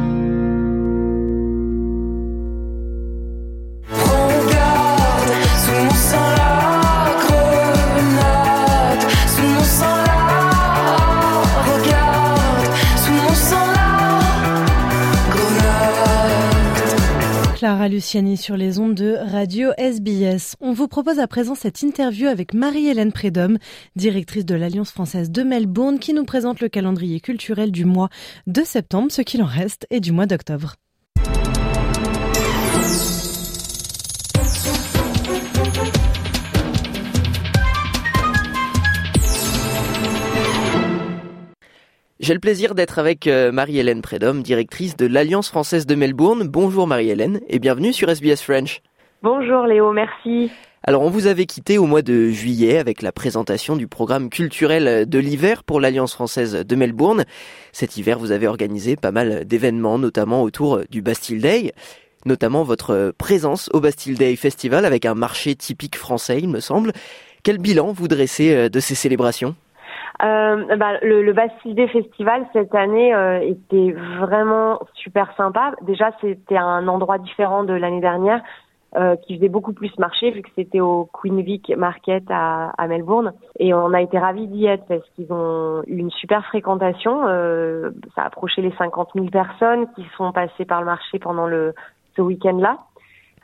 [17.66, 20.56] Clara Luciani sur les ondes de Radio SBS.
[20.62, 23.58] On vous propose à présent cette interview avec Marie-Hélène Prédhomme,
[23.96, 28.10] directrice de l'Alliance française de Melbourne, qui nous présente le calendrier culturel du mois
[28.46, 30.76] de septembre, ce qu'il en reste, et du mois d'octobre.
[42.22, 46.48] J'ai le plaisir d'être avec euh, Marie-Hélène Prédhomme, directrice de l'Alliance française de Melbourne.
[46.48, 48.82] Bonjour Marie-Hélène et bienvenue sur SBS French.
[49.22, 50.50] Bonjour Léo, merci.
[50.84, 55.10] Alors on vous avait quitté au mois de juillet avec la présentation du programme culturel
[55.10, 57.26] de l'hiver pour l'Alliance française de Melbourne.
[57.74, 61.74] Cet hiver, vous avez organisé pas mal d'événements, notamment autour du Bastille Day
[62.26, 66.92] notamment votre présence au Bastille Day Festival avec un marché typique français, il me semble.
[67.44, 69.56] Quel bilan vous dressez euh, de ces célébrations?
[70.24, 75.74] Euh, bah, le, le Bastille Festival cette année euh, était vraiment super sympa.
[75.82, 78.42] Déjà, c'était un endroit différent de l'année dernière
[78.96, 82.88] euh, qui faisait beaucoup plus marché vu que c'était au Queen Vic Market à, à,
[82.88, 83.34] Melbourne.
[83.60, 87.28] Et on a été ravis d'y être parce qu'ils ont eu une super fréquentation.
[87.28, 91.46] Euh, ça a approché les 50 000 personnes qui sont passées par le marché pendant
[91.46, 91.74] le
[92.16, 92.80] ce week-end-là.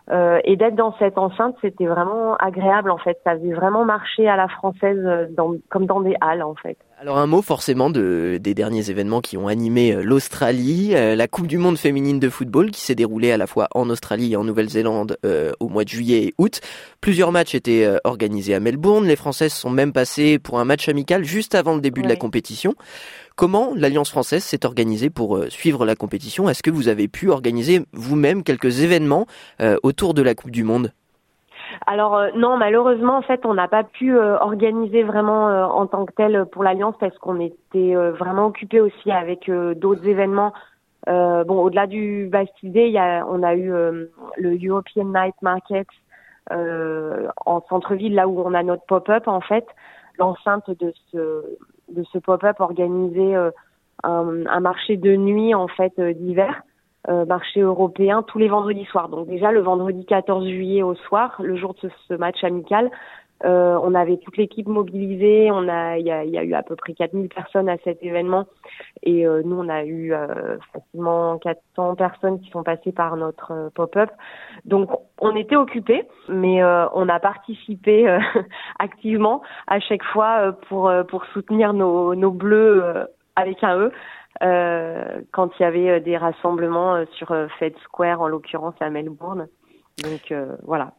[0.10, 3.20] Euh, et d'être dans cette enceinte, c'était vraiment agréable en fait.
[3.24, 6.78] Ça faisait vraiment marcher à la française, euh, dans, comme dans des halles en fait.
[7.02, 11.48] Alors un mot forcément de, des derniers événements qui ont animé euh, l'Australie, la Coupe
[11.48, 14.44] du Monde féminine de football qui s'est déroulée à la fois en Australie et en
[14.44, 16.62] Nouvelle-Zélande euh, au mois de juillet et août.
[17.02, 19.08] Plusieurs matchs étaient organisés à Melbourne.
[19.08, 22.16] Les Françaises sont même passées pour un match amical juste avant le début de la
[22.16, 22.76] compétition.
[23.36, 26.48] Comment l'Alliance française s'est organisée pour euh, suivre la compétition?
[26.48, 29.26] Est-ce que vous avez pu organiser vous-même quelques événements
[29.62, 30.94] euh, autour de la Coupe du Monde?
[31.86, 36.14] Alors euh, non, malheureusement, en fait, on n'a pas pu organiser vraiment en tant que
[36.14, 40.54] tel pour l'Alliance parce qu'on était vraiment occupé aussi avec d'autres événements.
[41.08, 42.94] bon, au-delà du Bastille Day,
[43.28, 43.72] on a eu
[44.38, 45.88] le European Night Market
[46.50, 49.66] en centre-ville, là où on a notre pop-up en fait.
[50.18, 51.44] L'enceinte de ce
[51.92, 53.52] de ce pop-up organisé euh,
[54.04, 56.62] un, un, marché de nuit en fait euh, d'hiver,
[57.10, 59.10] euh, marché européen tous les vendredis soirs.
[59.10, 62.92] Donc déjà le vendredi 14 juillet au soir, le jour de ce match amical,
[63.44, 65.50] euh, on avait toute l'équipe mobilisée.
[65.52, 68.04] On a, il y a, y a, eu à peu près 4000 personnes à cet
[68.04, 68.46] événement,
[69.04, 73.52] et euh, nous on a eu euh, facilement 400 personnes qui sont passées par notre
[73.52, 74.12] euh, pop-up.
[74.66, 78.08] Donc on était occupés, mais on a participé
[78.80, 83.92] activement à chaque fois pour pour soutenir nos nos bleus avec un E.
[84.40, 89.48] quand il y avait des rassemblements sur Fed Square en l'occurrence à Melbourne.
[90.04, 90.94] Donc voilà,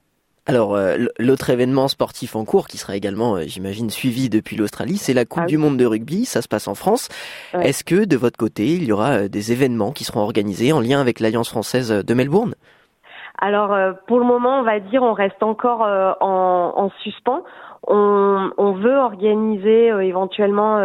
[0.44, 4.96] alors, euh, l'autre événement sportif en cours, qui sera également, euh, j'imagine, suivi depuis l'Australie,
[4.96, 6.24] c'est la Coupe ah du Monde de rugby.
[6.24, 7.08] Ça se passe en France.
[7.54, 10.80] Est-ce que, de votre côté, il y aura euh, des événements qui seront organisés en
[10.80, 12.56] lien avec l'Alliance française de Melbourne?
[13.38, 17.42] Alors, pour le moment, on va dire, on reste encore en, en, suspens.
[17.88, 20.76] On, veut organiser éventuellement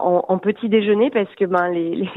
[0.00, 2.08] en, petit déjeuner parce que ben les,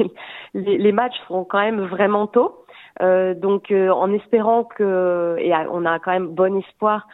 [0.92, 2.62] matchs seront quand même vraiment tôt.
[3.02, 7.08] Euh, donc euh, en espérant que, et on a quand même bon espoir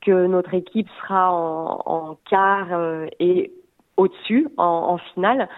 [0.00, 3.52] que notre équipe sera en, quart euh, et
[3.96, 5.48] au-dessus en, finale.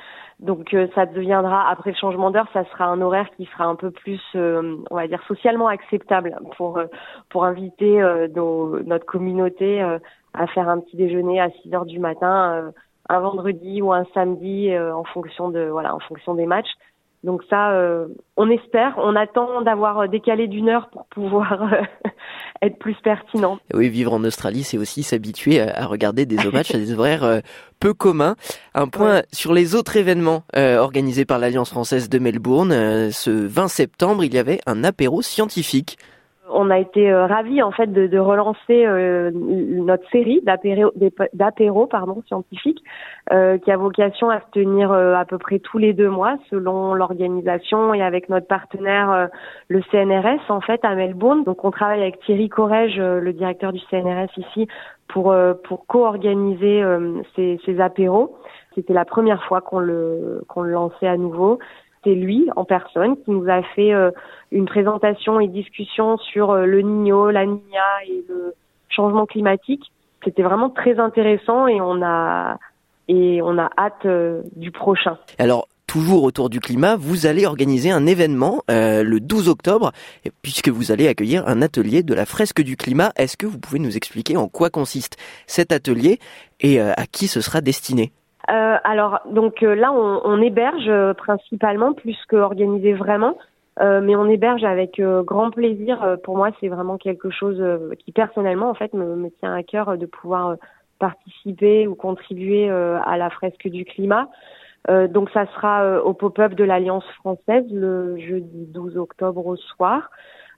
[0.40, 3.90] Donc ça deviendra après le changement d'heure, ça sera un horaire qui sera un peu
[3.90, 6.78] plus, on va dire socialement acceptable pour
[7.30, 8.02] pour inviter
[8.34, 9.80] nos, notre communauté
[10.34, 12.70] à faire un petit déjeuner à 6 heures du matin,
[13.08, 16.72] un vendredi ou un samedi en fonction de voilà en fonction des matchs.
[17.24, 22.10] Donc ça, euh, on espère, on attend d'avoir décalé d'une heure pour pouvoir euh,
[22.62, 23.58] être plus pertinent.
[23.74, 27.40] Oui, vivre en Australie, c'est aussi s'habituer à regarder des matchs à des horaires euh,
[27.80, 28.36] peu communs.
[28.74, 32.70] Un point sur les autres événements organisés par l'Alliance française de Melbourne.
[33.10, 35.98] ce 20 septembre, il y avait un apéro scientifique
[36.48, 40.42] on a été euh, ravis en fait de, relancer euh, notre série
[41.32, 42.82] d'apéro pardon scientifiques
[43.32, 46.94] euh, qui a vocation à se tenir à peu près tous les deux mois selon
[46.94, 49.28] l'organisation et avec notre partenaire
[49.68, 51.44] le CNRS en fait à Melbourne.
[51.44, 54.68] Donc on travaille avec Thierry Corrège, le directeur du CNRS ici,
[55.08, 56.82] pour pour co-organiser
[57.34, 58.36] ces, ces apéros.
[58.74, 61.58] C'était la première fois qu'on le qu'on le lançait à nouveau
[62.06, 64.12] c'est lui en personne qui nous a fait euh,
[64.52, 68.54] une présentation et discussion sur euh, le Niño, la Niña et le
[68.88, 69.90] changement climatique.
[70.24, 72.58] C'était vraiment très intéressant et on a
[73.08, 75.18] et on a hâte euh, du prochain.
[75.38, 79.92] Alors toujours autour du climat, vous allez organiser un événement le 12 octobre,
[80.42, 83.12] puisque vous allez accueillir un atelier de la fresque du climat.
[83.16, 85.16] Est-ce que vous pouvez nous expliquer en quoi consiste
[85.46, 86.18] cet atelier
[86.60, 88.10] et à qui ce sera destiné?
[88.50, 93.36] Euh, alors donc euh, là on, on héberge euh, principalement plus qu'organiser vraiment.
[93.78, 96.16] mais on héberge avec grand plaisir.
[96.24, 97.62] Pour moi, c'est vraiment quelque chose
[97.98, 100.56] qui personnellement, en fait, me, me, tient à cœur de pouvoir
[100.98, 104.30] participer ou contribuer à la fresque du climat.
[104.88, 110.10] donc, ça sera au pop-up de l'Alliance française le jeudi 12 octobre au soir.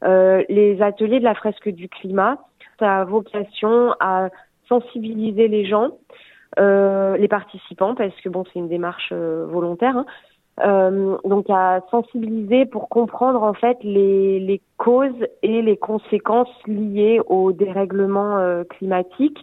[0.03, 2.39] les ateliers de la fresque du climat,
[2.79, 4.29] ça a vocation à
[4.69, 5.97] sensibiliser les gens, euh,
[6.57, 9.97] les participants, parce que bon, c'est une démarche euh, volontaire.
[9.97, 10.07] Hein.
[10.67, 17.21] Euh, donc à sensibiliser pour comprendre en fait les, les causes et les conséquences liées
[17.27, 19.39] au dérèglement euh, climatique.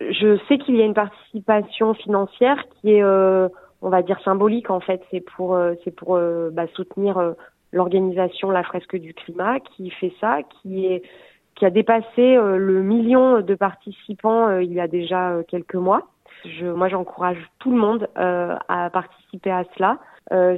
[0.00, 3.48] Je sais qu'il y a une participation financière qui est, euh,
[3.82, 5.02] on va dire, symbolique en fait.
[5.10, 6.18] C'est pour, c'est pour
[6.52, 7.34] bah, soutenir
[7.72, 11.02] l'organisation La Fresque du Climat qui fait ça, qui est
[11.60, 15.74] qui a dépassé euh, le million de participants euh, il y a déjà euh, quelques
[15.74, 16.08] mois.
[16.44, 19.98] Je, moi, j'encourage tout le monde à participer à cela.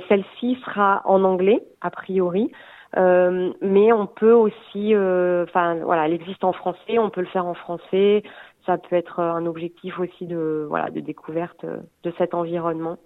[0.09, 2.51] Celle-ci sera en anglais, a priori,
[2.97, 7.55] mais on peut aussi, enfin voilà, elle existe en français, on peut le faire en
[7.55, 8.23] français.
[8.67, 12.97] Ça peut être un objectif aussi de voilà de découverte de cet environnement.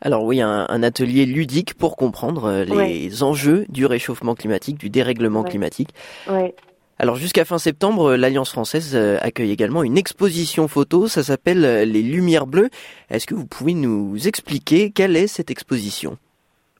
[0.00, 5.42] Alors oui, un, un, atelier ludique pour comprendre les enjeux du réchauffement climatique, du dérèglement
[5.42, 5.90] climatique.
[6.30, 6.54] Ouais.
[7.00, 11.84] Alors jusqu'à fin septembre, l'Alliance française euh, accueille également une exposition photo, ça s'appelle euh,
[11.84, 12.70] Les Lumières Bleues.
[13.08, 16.16] Est-ce que vous pouvez nous expliquer quelle est cette exposition?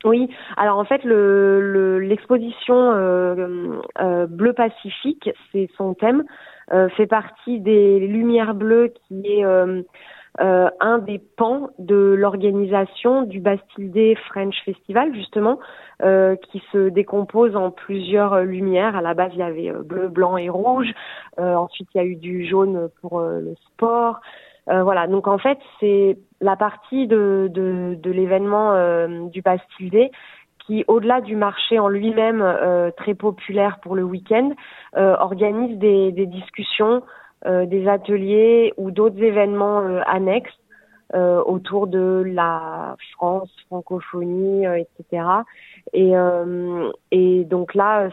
[0.04, 6.24] Oui, alors en fait, l'exposition le, euh, Bleu Pacifique, c'est son thème,
[6.96, 9.44] fait partie des Lumières Bleues qui est
[10.40, 15.59] euh, un des pans de l'organisation du Bastille Day French Festival, justement,
[16.03, 18.94] euh, qui se décompose en plusieurs lumières.
[18.94, 20.92] À la base, il y avait euh, bleu, blanc et rouge.
[21.38, 24.20] ensuite, il y a eu du jaune pour le sport.
[24.66, 28.74] voilà, donc en fait, c'est la partie de, de, de l'événement
[29.29, 30.11] du Bastille Day
[30.66, 32.44] qui, au-delà du marché en lui-même
[32.96, 34.51] très populaire pour le week-end,
[34.94, 37.03] organise des, des discussions euh,
[37.44, 40.59] des ateliers ou d'autres événements euh, annexes
[41.14, 45.24] euh, autour de la France, francophonie, etc.
[45.92, 48.11] Et, donc là,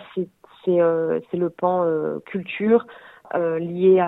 [0.63, 0.77] c'est
[1.33, 1.85] le pan
[2.25, 2.87] culture
[3.33, 4.05] lié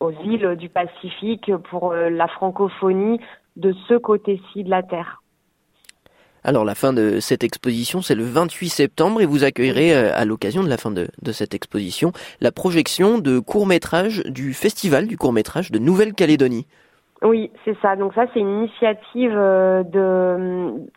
[0.00, 3.20] aux îles du Pacifique pour la francophonie
[3.56, 5.22] de ce côté-ci de la Terre.
[6.48, 10.24] Alors la fin de cette exposition, c'est le 28 septembre et vous accueillerez euh, à
[10.24, 15.70] l'occasion de la fin de, cette exposition la projection de courts-métrages du festival du court-métrage
[15.70, 16.66] de Nouvelle-Calédonie.
[17.20, 17.96] Oui, c'est ça.
[17.96, 19.82] Donc ça, c'est une initiative euh,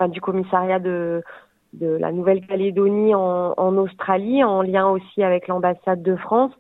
[0.08, 1.22] du commissariat de,
[1.82, 6.54] la Nouvelle-Calédonie en, Australie, en lien aussi avec l'ambassade de France.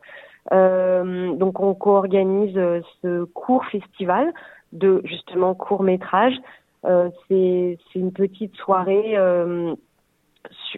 [0.51, 2.59] Euh, donc on co-organise
[3.01, 4.33] ce court festival
[4.73, 6.33] de justement court métrage
[6.83, 9.75] c'est une petite soirée euh,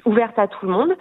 [0.05, 0.93] ouverte à tout le monde.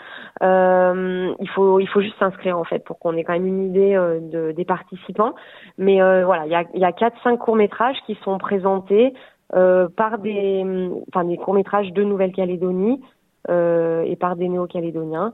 [0.42, 3.64] Euh, il faut il faut juste s'inscrire en fait pour qu'on ait quand même une
[3.64, 5.34] idée de, des participants.
[5.78, 9.14] Mais voilà, il y a il y a quatre cinq courts métrages qui sont présentés
[9.50, 13.00] par des enfin des courts métrages de Nouvelle-Calédonie
[13.48, 15.32] et par des néo-calédoniens.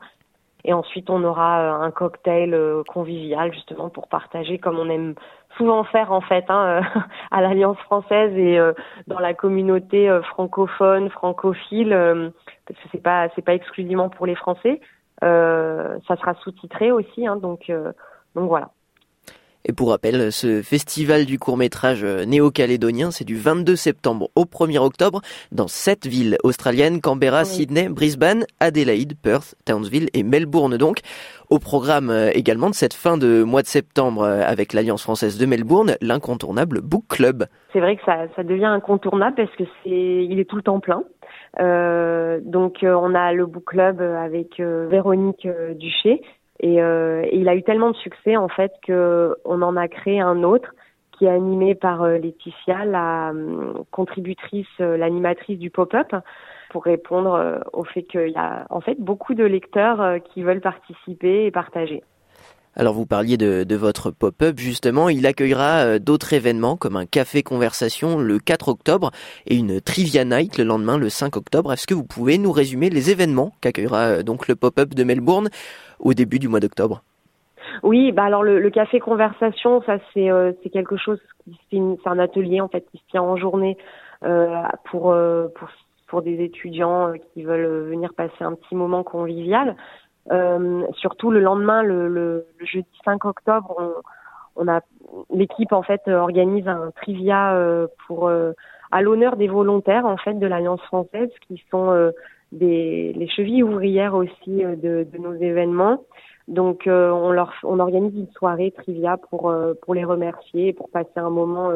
[0.64, 2.56] Et ensuite, on aura un cocktail
[2.88, 5.14] convivial justement pour partager comme on aime
[5.58, 8.72] souvent faire en fait hein, euh, à l'Alliance française et euh,
[9.06, 11.90] dans la communauté euh, francophone, francophile,
[12.66, 14.80] parce que c'est pas c'est pas exclusivement pour les Français.
[15.20, 17.70] ça sera sous-titré aussi, hein, donc
[18.34, 18.70] donc voilà.
[19.70, 25.20] Et pour rappel, ce festival du court-métrage néo-calédonien, c'est du 22 septembre au 1er octobre
[25.52, 31.00] dans sept villes australiennes, Canberra, Sydney, Brisbane, Adelaide, Perth, Townsville et Melbourne donc.
[31.50, 35.38] Au programme euh, également de cette fin de mois de septembre euh, avec l'Alliance française
[35.38, 37.46] de Melbourne, l'incontournable Book Club.
[37.72, 40.80] C'est vrai que ça, ça devient incontournable parce que c'est, il est tout le temps
[40.80, 41.04] plein.
[41.60, 45.46] Euh, donc euh, on a le Book Club avec Véronique
[45.76, 46.22] Duché
[46.60, 50.20] et, et, il a eu tellement de succès en fait que on en a créé
[50.20, 50.74] un autre
[51.12, 53.32] qui est animé par Laetitia, la
[53.90, 56.14] contributrice, l'animatrice du pop-up
[56.70, 60.42] pour répondre euh, au fait qu'il y a en fait beaucoup de lecteurs euh, qui
[60.42, 62.02] veulent participer et partager.
[62.76, 67.06] Alors vous parliez de, de votre pop-up justement, il accueillera euh, d'autres événements comme un
[67.06, 69.10] café conversation le 4 octobre
[69.46, 71.72] et une trivia night le lendemain le 5 octobre.
[71.72, 75.48] Est-ce que vous pouvez nous résumer les événements qu'accueillera donc le pop-up de Melbourne?
[76.00, 77.02] Au début du mois d'octobre
[77.82, 80.28] oui, bah alors le, café conversation, ça c'est
[80.62, 81.20] c'est quelque chose,
[81.70, 83.76] c'est un atelier en fait qui se tient en journée
[84.24, 85.14] euh, pour
[85.54, 85.68] pour
[86.08, 89.76] pour des étudiants euh, qui veulent venir passer un petit moment convivial.
[90.32, 94.02] Euh, surtout le lendemain, le, jeudi 5 octobre,
[94.56, 94.80] on, a
[95.30, 98.30] l'équipe en fait organise un trivia euh, pour
[98.90, 102.10] à l'honneur des volontaires en fait de l'Alliance française qui sont
[102.52, 106.04] des les chevilles ouvrières aussi de, de nos événements.
[106.46, 111.30] Donc on leur on organise une soirée trivia pour pour les remercier, pour passer un
[111.30, 111.70] moment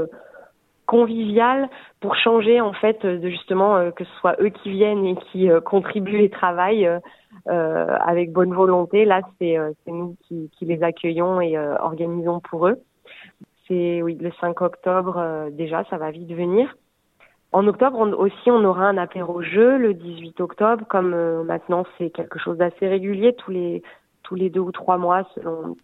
[0.87, 1.71] convivial
[2.01, 5.51] pour changer en fait de justement euh, que ce soit eux qui viennent et qui
[5.51, 9.07] euh, contribuent et travaillent euh, avec bonne volonté.
[9.07, 9.57] Là, c'est
[9.87, 12.79] nous qui, qui, les accueillons et organisons pour eux.
[13.67, 16.75] C'est oui le 5 octobre déjà, ça va vite venir.
[17.53, 20.85] En octobre aussi, on aura un apéro jeu le 18 octobre.
[20.89, 23.83] Comme maintenant, c'est quelque chose d'assez régulier tous les
[24.23, 25.77] tous les deux ou trois mois selon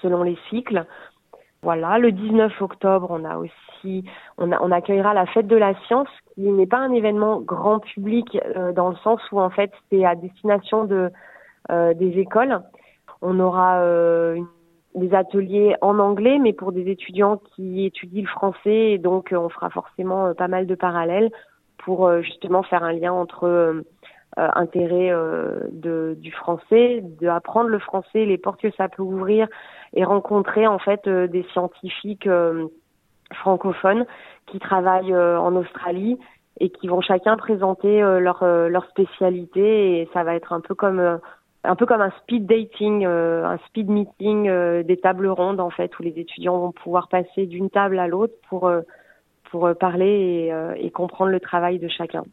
[0.00, 0.84] selon les cycles.
[1.62, 4.04] Voilà, le 19 octobre, on a aussi,
[4.36, 8.38] on, on accueillera la fête de la science, qui n'est pas un événement grand public
[8.56, 11.10] euh, dans le sens où en fait c'est à destination de
[11.70, 12.60] euh, des écoles.
[13.22, 14.40] On aura euh,
[14.94, 19.48] des ateliers en anglais, mais pour des étudiants qui étudient le français, et donc on
[19.48, 21.30] fera forcément pas mal de parallèles
[21.78, 23.84] pour justement faire un lien entre
[24.36, 25.10] intérêt
[25.70, 29.46] de, du français, de apprendre le français, les portes que ça peut ouvrir
[29.94, 32.68] et rencontrer en fait euh, des scientifiques euh,
[33.34, 34.06] francophones
[34.46, 36.18] qui travaillent euh, en Australie
[36.60, 41.20] et qui vont chacun présenter leur leur spécialité et ça va être un peu comme
[41.68, 44.50] un peu comme un speed dating, un speed meeting,
[44.82, 48.34] des tables rondes en fait où les étudiants vont pouvoir passer d'une table à l'autre
[48.48, 48.70] pour
[49.50, 52.24] pour parler et, et, comprendre le travail de chacun.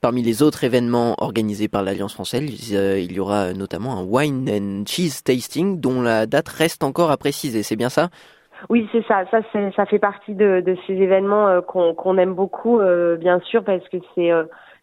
[0.00, 4.48] Parmi les autres événements organisés par l'Alliance française, euh, il y aura notamment un wine
[4.48, 7.62] and cheese tasting dont la date reste encore à préciser.
[7.62, 8.08] C'est bien ça?
[8.68, 9.24] Oui, c'est ça.
[9.30, 9.38] Ça,
[9.74, 13.86] ça fait partie de, de ces événements euh, qu'on aime beaucoup, euh, bien sûr, parce
[13.88, 14.30] que c'est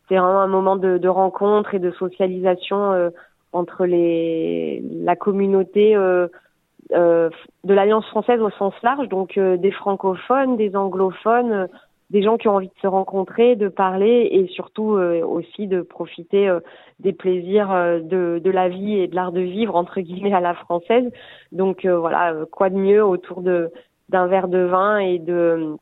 [0.10, 3.10] c'est vraiment un moment de, de, rencontre et de socialisation
[3.54, 7.30] entre les la communauté de
[7.64, 11.68] l'Alliance française au sens large, donc des francophones, des anglophones
[12.14, 15.82] des gens qui ont envie de se rencontrer, de parler et surtout euh, aussi de
[15.82, 16.60] profiter euh,
[17.00, 20.40] des plaisirs euh, de, de, la vie et de l'art de vivre entre guillemets à
[20.40, 21.12] la française.
[21.52, 23.72] Donc voilà, quoi de mieux autour de
[24.10, 25.76] d'un verre de vin et de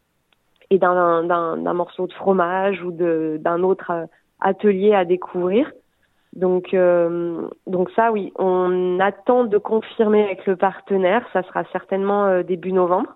[0.69, 3.91] et d'un morceau de fromage ou d'un autre
[4.39, 5.69] atelier à découvrir.
[6.33, 6.75] Donc
[7.67, 13.15] donc ça oui, on attend de confirmer avec le partenaire, ça sera certainement début novembre.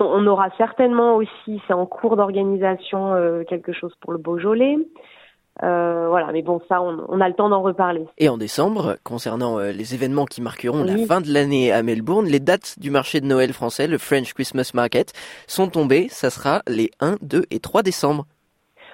[0.00, 4.76] On aura certainement aussi, c'est en cours d'organisation, euh, quelque chose pour le Beaujolais.
[5.64, 8.06] Euh, voilà, mais bon, ça, on, a le temps d'en reparler.
[8.16, 12.26] Et en décembre, concernant euh, les événements qui marqueront la fin de l'année à Melbourne,
[12.26, 15.12] les dates du marché de Noël français, le French Christmas Market,
[15.48, 16.06] sont tombées.
[16.10, 18.24] Ça sera les 1, 2 et 3 décembre.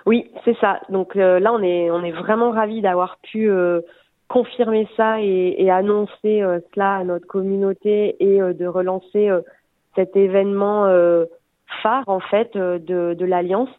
[0.07, 0.81] Oui, c'est ça.
[0.91, 3.51] Donc là, on est, on est vraiment ravis d'avoir pu
[4.29, 6.45] confirmer ça et, et annoncer
[6.75, 9.31] cela à notre communauté et de relancer
[9.95, 11.25] cet événement euh,
[11.83, 13.71] phare en fait euh, de, de l'Alliance.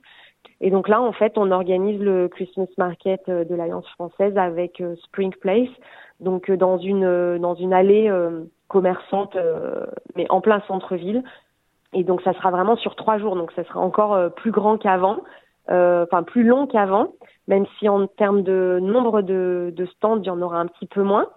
[0.61, 4.81] Et donc là, en fait, on organise le Christmas Market euh, de l'Alliance française avec
[5.03, 5.69] Spring Place,
[6.19, 8.09] donc dans une dans une allée
[8.69, 9.35] commerçante,
[10.15, 11.23] mais en plein centre-ville.
[11.93, 15.17] Et donc ça sera vraiment sur trois jours, donc ça sera encore plus grand qu'avant,
[15.67, 17.13] enfin plus long qu'avant,
[17.47, 20.87] même si en termes de nombre de, de stands, il y en aura un petit
[20.87, 21.27] peu moins.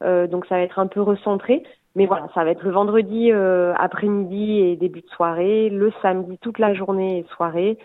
[0.00, 1.62] donc ça va être un peu recentré,
[1.94, 6.38] mais voilà, ça va être le vendredi euh, après-midi et début de soirée, le samedi
[6.38, 7.78] toute la journée et soirée,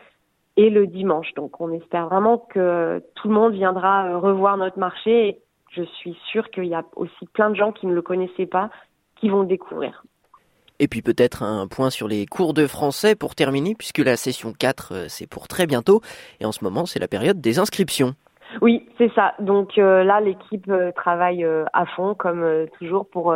[0.56, 1.34] et le dimanche.
[1.36, 5.28] Donc on espère vraiment que tout le monde viendra euh, revoir notre marché.
[5.28, 5.41] Et
[5.72, 8.70] je suis sûre qu'il y a aussi plein de gens qui ne le connaissaient pas
[9.18, 10.04] qui vont le découvrir.
[10.80, 14.53] Et puis peut-être un point sur les cours de français pour terminer, puisque la session
[14.57, 16.01] 4, euh, c'est pour très bientôt,
[16.39, 18.13] et en ce moment, c'est la période des inscriptions.
[18.61, 19.34] Oui, c'est ça.
[19.39, 23.36] Donc là, l'équipe travaille à fond, comme toujours, pour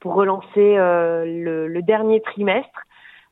[0.00, 2.86] pour relancer euh, le, dernier trimestre.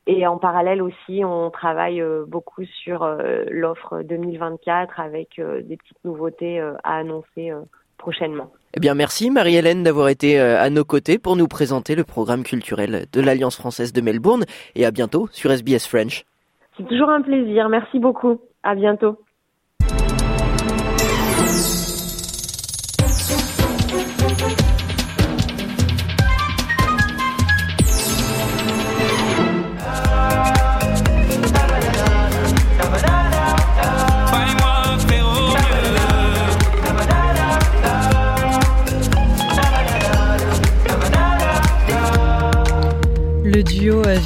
[0.06, 6.04] Et en parallèle aussi, on travaille euh, beaucoup sur euh, l'offre 2024 avec des petites
[6.04, 7.52] nouveautés à annoncer
[7.96, 8.52] prochainement.
[8.76, 13.06] Eh bien, merci Marie-Hélène d'avoir été à nos côtés pour nous présenter le programme culturel
[13.12, 14.44] de l'Alliance française de Melbourne
[14.74, 16.24] et à bientôt sur SBS French.
[16.76, 17.68] C'est toujours un plaisir.
[17.68, 18.40] Merci beaucoup.
[18.62, 19.18] À bientôt.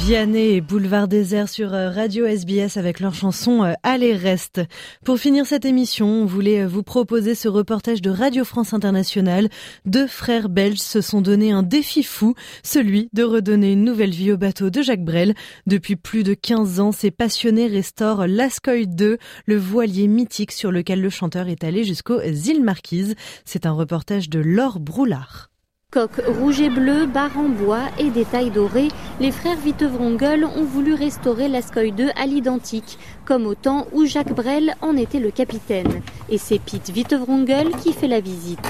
[0.05, 4.59] Vianney et Boulevard Désert sur euh, Radio SBS avec leur chanson euh, Allez reste.
[5.05, 9.47] Pour finir cette émission, on voulait vous proposer ce reportage de Radio France Internationale.
[9.85, 14.33] Deux frères belges se sont donné un défi fou, celui de redonner une nouvelle vie
[14.33, 15.35] au bateau de Jacques Brel.
[15.67, 20.99] Depuis plus de 15 ans, ces passionnés restaurent l'Ascoy 2, le voilier mythique sur lequel
[20.99, 23.15] le chanteur est allé jusqu'aux îles Marquises.
[23.45, 25.52] C'est un reportage de Laure Broulard.
[25.93, 28.87] Coque rouge et bleu, barre en bois et détails dorés,
[29.19, 34.33] les frères Vittevrongel ont voulu restaurer l'Ascoy 2 à l'identique, comme au temps où Jacques
[34.33, 36.01] Brel en était le capitaine.
[36.29, 38.67] Et c'est Pete Vittevrongel qui fait la visite.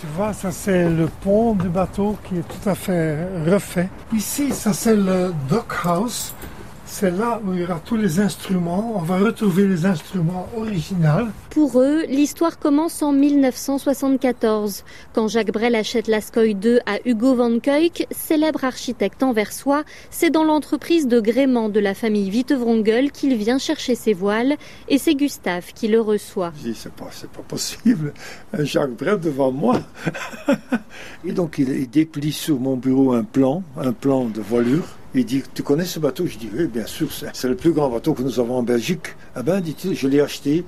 [0.00, 3.88] Tu vois, ça c'est le pont du bateau qui est tout à fait refait.
[4.14, 6.34] Ici, ça c'est le dockhouse
[6.88, 8.94] c'est là où il y aura tous les instruments.
[8.96, 11.28] On va retrouver les instruments originaux.
[11.50, 17.58] Pour eux, l'histoire commence en 1974, quand Jacques Brel achète l'Ascoy 2 à Hugo Van
[17.58, 19.84] Kuyk, célèbre architecte anversois.
[20.10, 24.56] C'est dans l'entreprise de gréement de la famille Vittevrongel qu'il vient chercher ses voiles
[24.88, 26.52] et c'est Gustave qui le reçoit.
[26.58, 28.14] Je dis, c'est pas, pas possible,
[28.58, 29.80] Jacques Brel devant moi.
[31.24, 34.84] et donc il, il déplie sur mon bureau un plan, un plan de voilure
[35.20, 36.26] il dit, tu connais ce bateau?
[36.26, 39.16] Je dis, oui, bien sûr, c'est le plus grand bateau que nous avons en Belgique.
[39.34, 40.64] Ah ben, dit-il, je l'ai acheté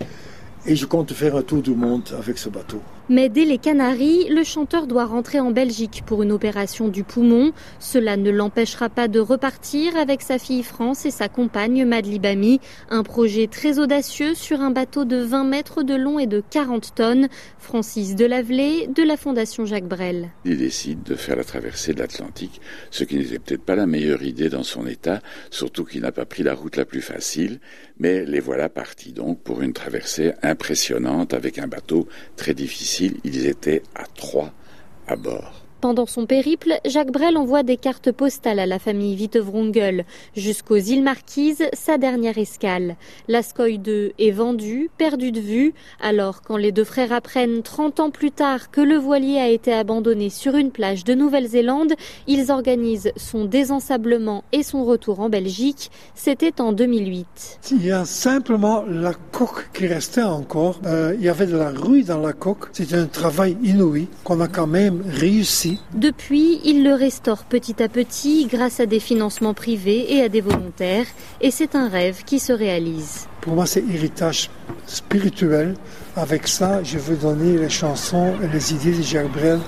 [0.67, 2.83] et je compte faire un tour du monde avec ce bateau.
[3.13, 7.51] Mais dès les Canaries, le chanteur doit rentrer en Belgique pour une opération du poumon.
[7.81, 12.61] Cela ne l'empêchera pas de repartir avec sa fille France et sa compagne Madly Bami.
[12.89, 16.95] Un projet très audacieux sur un bateau de 20 mètres de long et de 40
[16.95, 17.29] tonnes.
[17.59, 20.31] Francis Delavelay de la Fondation Jacques Brel.
[20.45, 22.61] Il décide de faire la traversée de l'Atlantique,
[22.93, 26.27] ce qui n'était peut-être pas la meilleure idée dans son état, surtout qu'il n'a pas
[26.27, 27.59] pris la route la plus facile.
[27.99, 32.07] Mais les voilà partis donc pour une traversée impressionnante avec un bateau
[32.37, 34.51] très difficile ils étaient à trois
[35.07, 35.60] à bord.
[35.81, 40.05] Pendant son périple, Jacques Brel envoie des cartes postales à la famille Vittevrongel
[40.37, 42.97] jusqu'aux îles Marquises, sa dernière escale.
[43.29, 48.11] L'Ascoy 2 est vendu, perdu de vue, alors quand les deux frères apprennent 30 ans
[48.11, 51.95] plus tard que le voilier a été abandonné sur une plage de Nouvelle-Zélande,
[52.27, 55.91] ils organisent son désensablement et son retour en Belgique.
[56.15, 57.61] C'était en 2008.
[57.71, 60.79] Il y a simplement la coque qui restait encore.
[60.85, 62.69] Euh, il y avait de la rouille dans la coque.
[62.73, 67.89] C'est un travail inouï qu'on a quand même réussi depuis, il le restaure petit à
[67.89, 71.07] petit grâce à des financements privés et à des volontaires,
[71.41, 73.27] et c'est un rêve qui se réalise.
[73.41, 74.51] Pour moi, c'est héritage
[74.87, 75.75] spirituel.
[76.17, 79.61] Avec ça, je veux donner les chansons et les idées de Jacques Brel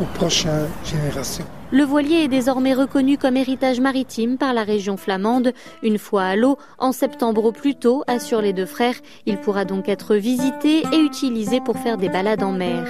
[0.00, 1.46] aux prochaines générations.
[1.72, 5.54] Le voilier est désormais reconnu comme héritage maritime par la région flamande.
[5.82, 9.64] Une fois à l'eau, en septembre au plus tôt, assurent les deux frères, il pourra
[9.64, 12.86] donc être visité et utilisé pour faire des balades en mer.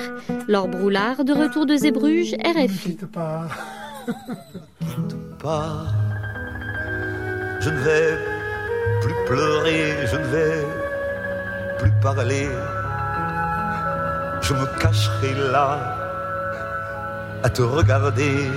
[0.49, 2.99] Laure Broulard, de retour de Zébruges, RFI.
[3.13, 3.47] pas.
[5.41, 5.87] pas.
[7.61, 8.19] Je ne vais
[9.01, 10.67] plus pleurer, je ne vais
[11.79, 12.49] plus parler.
[14.43, 16.12] Je me cacherai là
[17.43, 18.51] à te regarder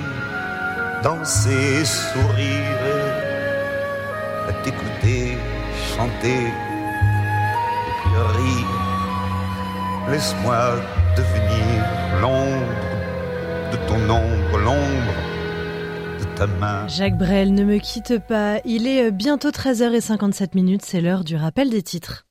[1.03, 2.79] danser, sourire,
[4.47, 5.37] à t'écouter
[5.95, 8.67] chanter et puis rire.
[10.09, 10.75] Laisse-moi
[11.17, 12.85] devenir l'ombre
[13.71, 15.13] de ton ombre, l'ombre
[16.19, 16.87] de ta main.
[16.87, 18.59] Jacques Brel ne me quitte pas.
[18.65, 22.25] Il est bientôt 13h57 minutes, c'est l'heure du rappel des titres.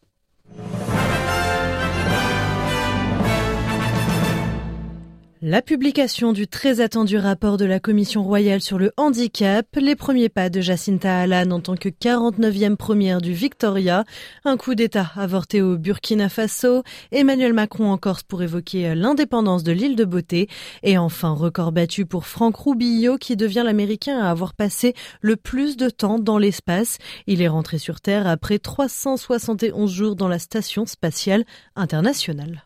[5.47, 10.30] La publication du très attendu rapport de la Commission royale sur le handicap, les premiers
[10.30, 14.05] pas de Jacinta Allan en tant que 49e première du Victoria,
[14.47, 16.82] un coup d'État avorté au Burkina Faso,
[17.12, 20.49] Emmanuel Macron en Corse pour évoquer l'indépendance de l'île de Beauté,
[20.82, 25.76] et enfin record battu pour Franck Rubio qui devient l'Américain à avoir passé le plus
[25.76, 26.97] de temps dans l'espace.
[27.26, 31.45] Il est rentré sur Terre après 371 jours dans la Station spatiale
[31.76, 32.64] internationale.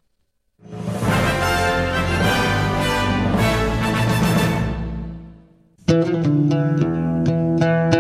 [5.89, 5.95] C'est
[7.61, 7.98] la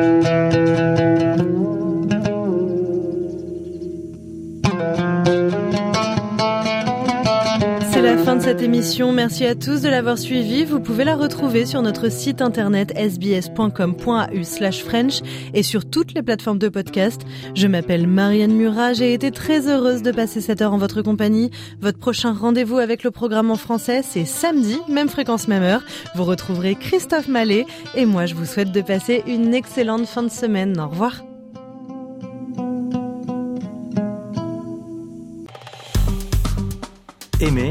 [8.40, 9.12] cette émission.
[9.12, 10.64] Merci à tous de l'avoir suivi.
[10.64, 15.20] Vous pouvez la retrouver sur notre site internet sbs.com.au slash French
[15.54, 17.22] et sur toutes les plateformes de podcast.
[17.54, 18.92] Je m'appelle Marianne Murat.
[18.92, 21.50] J'ai été très heureuse de passer cette heure en votre compagnie.
[21.80, 25.82] Votre prochain rendez-vous avec le programme en français, c'est samedi, même fréquence, même heure.
[26.14, 30.30] Vous retrouverez Christophe Mallet et moi, je vous souhaite de passer une excellente fin de
[30.30, 30.78] semaine.
[30.78, 31.22] Au revoir.
[37.40, 37.70] Aimez,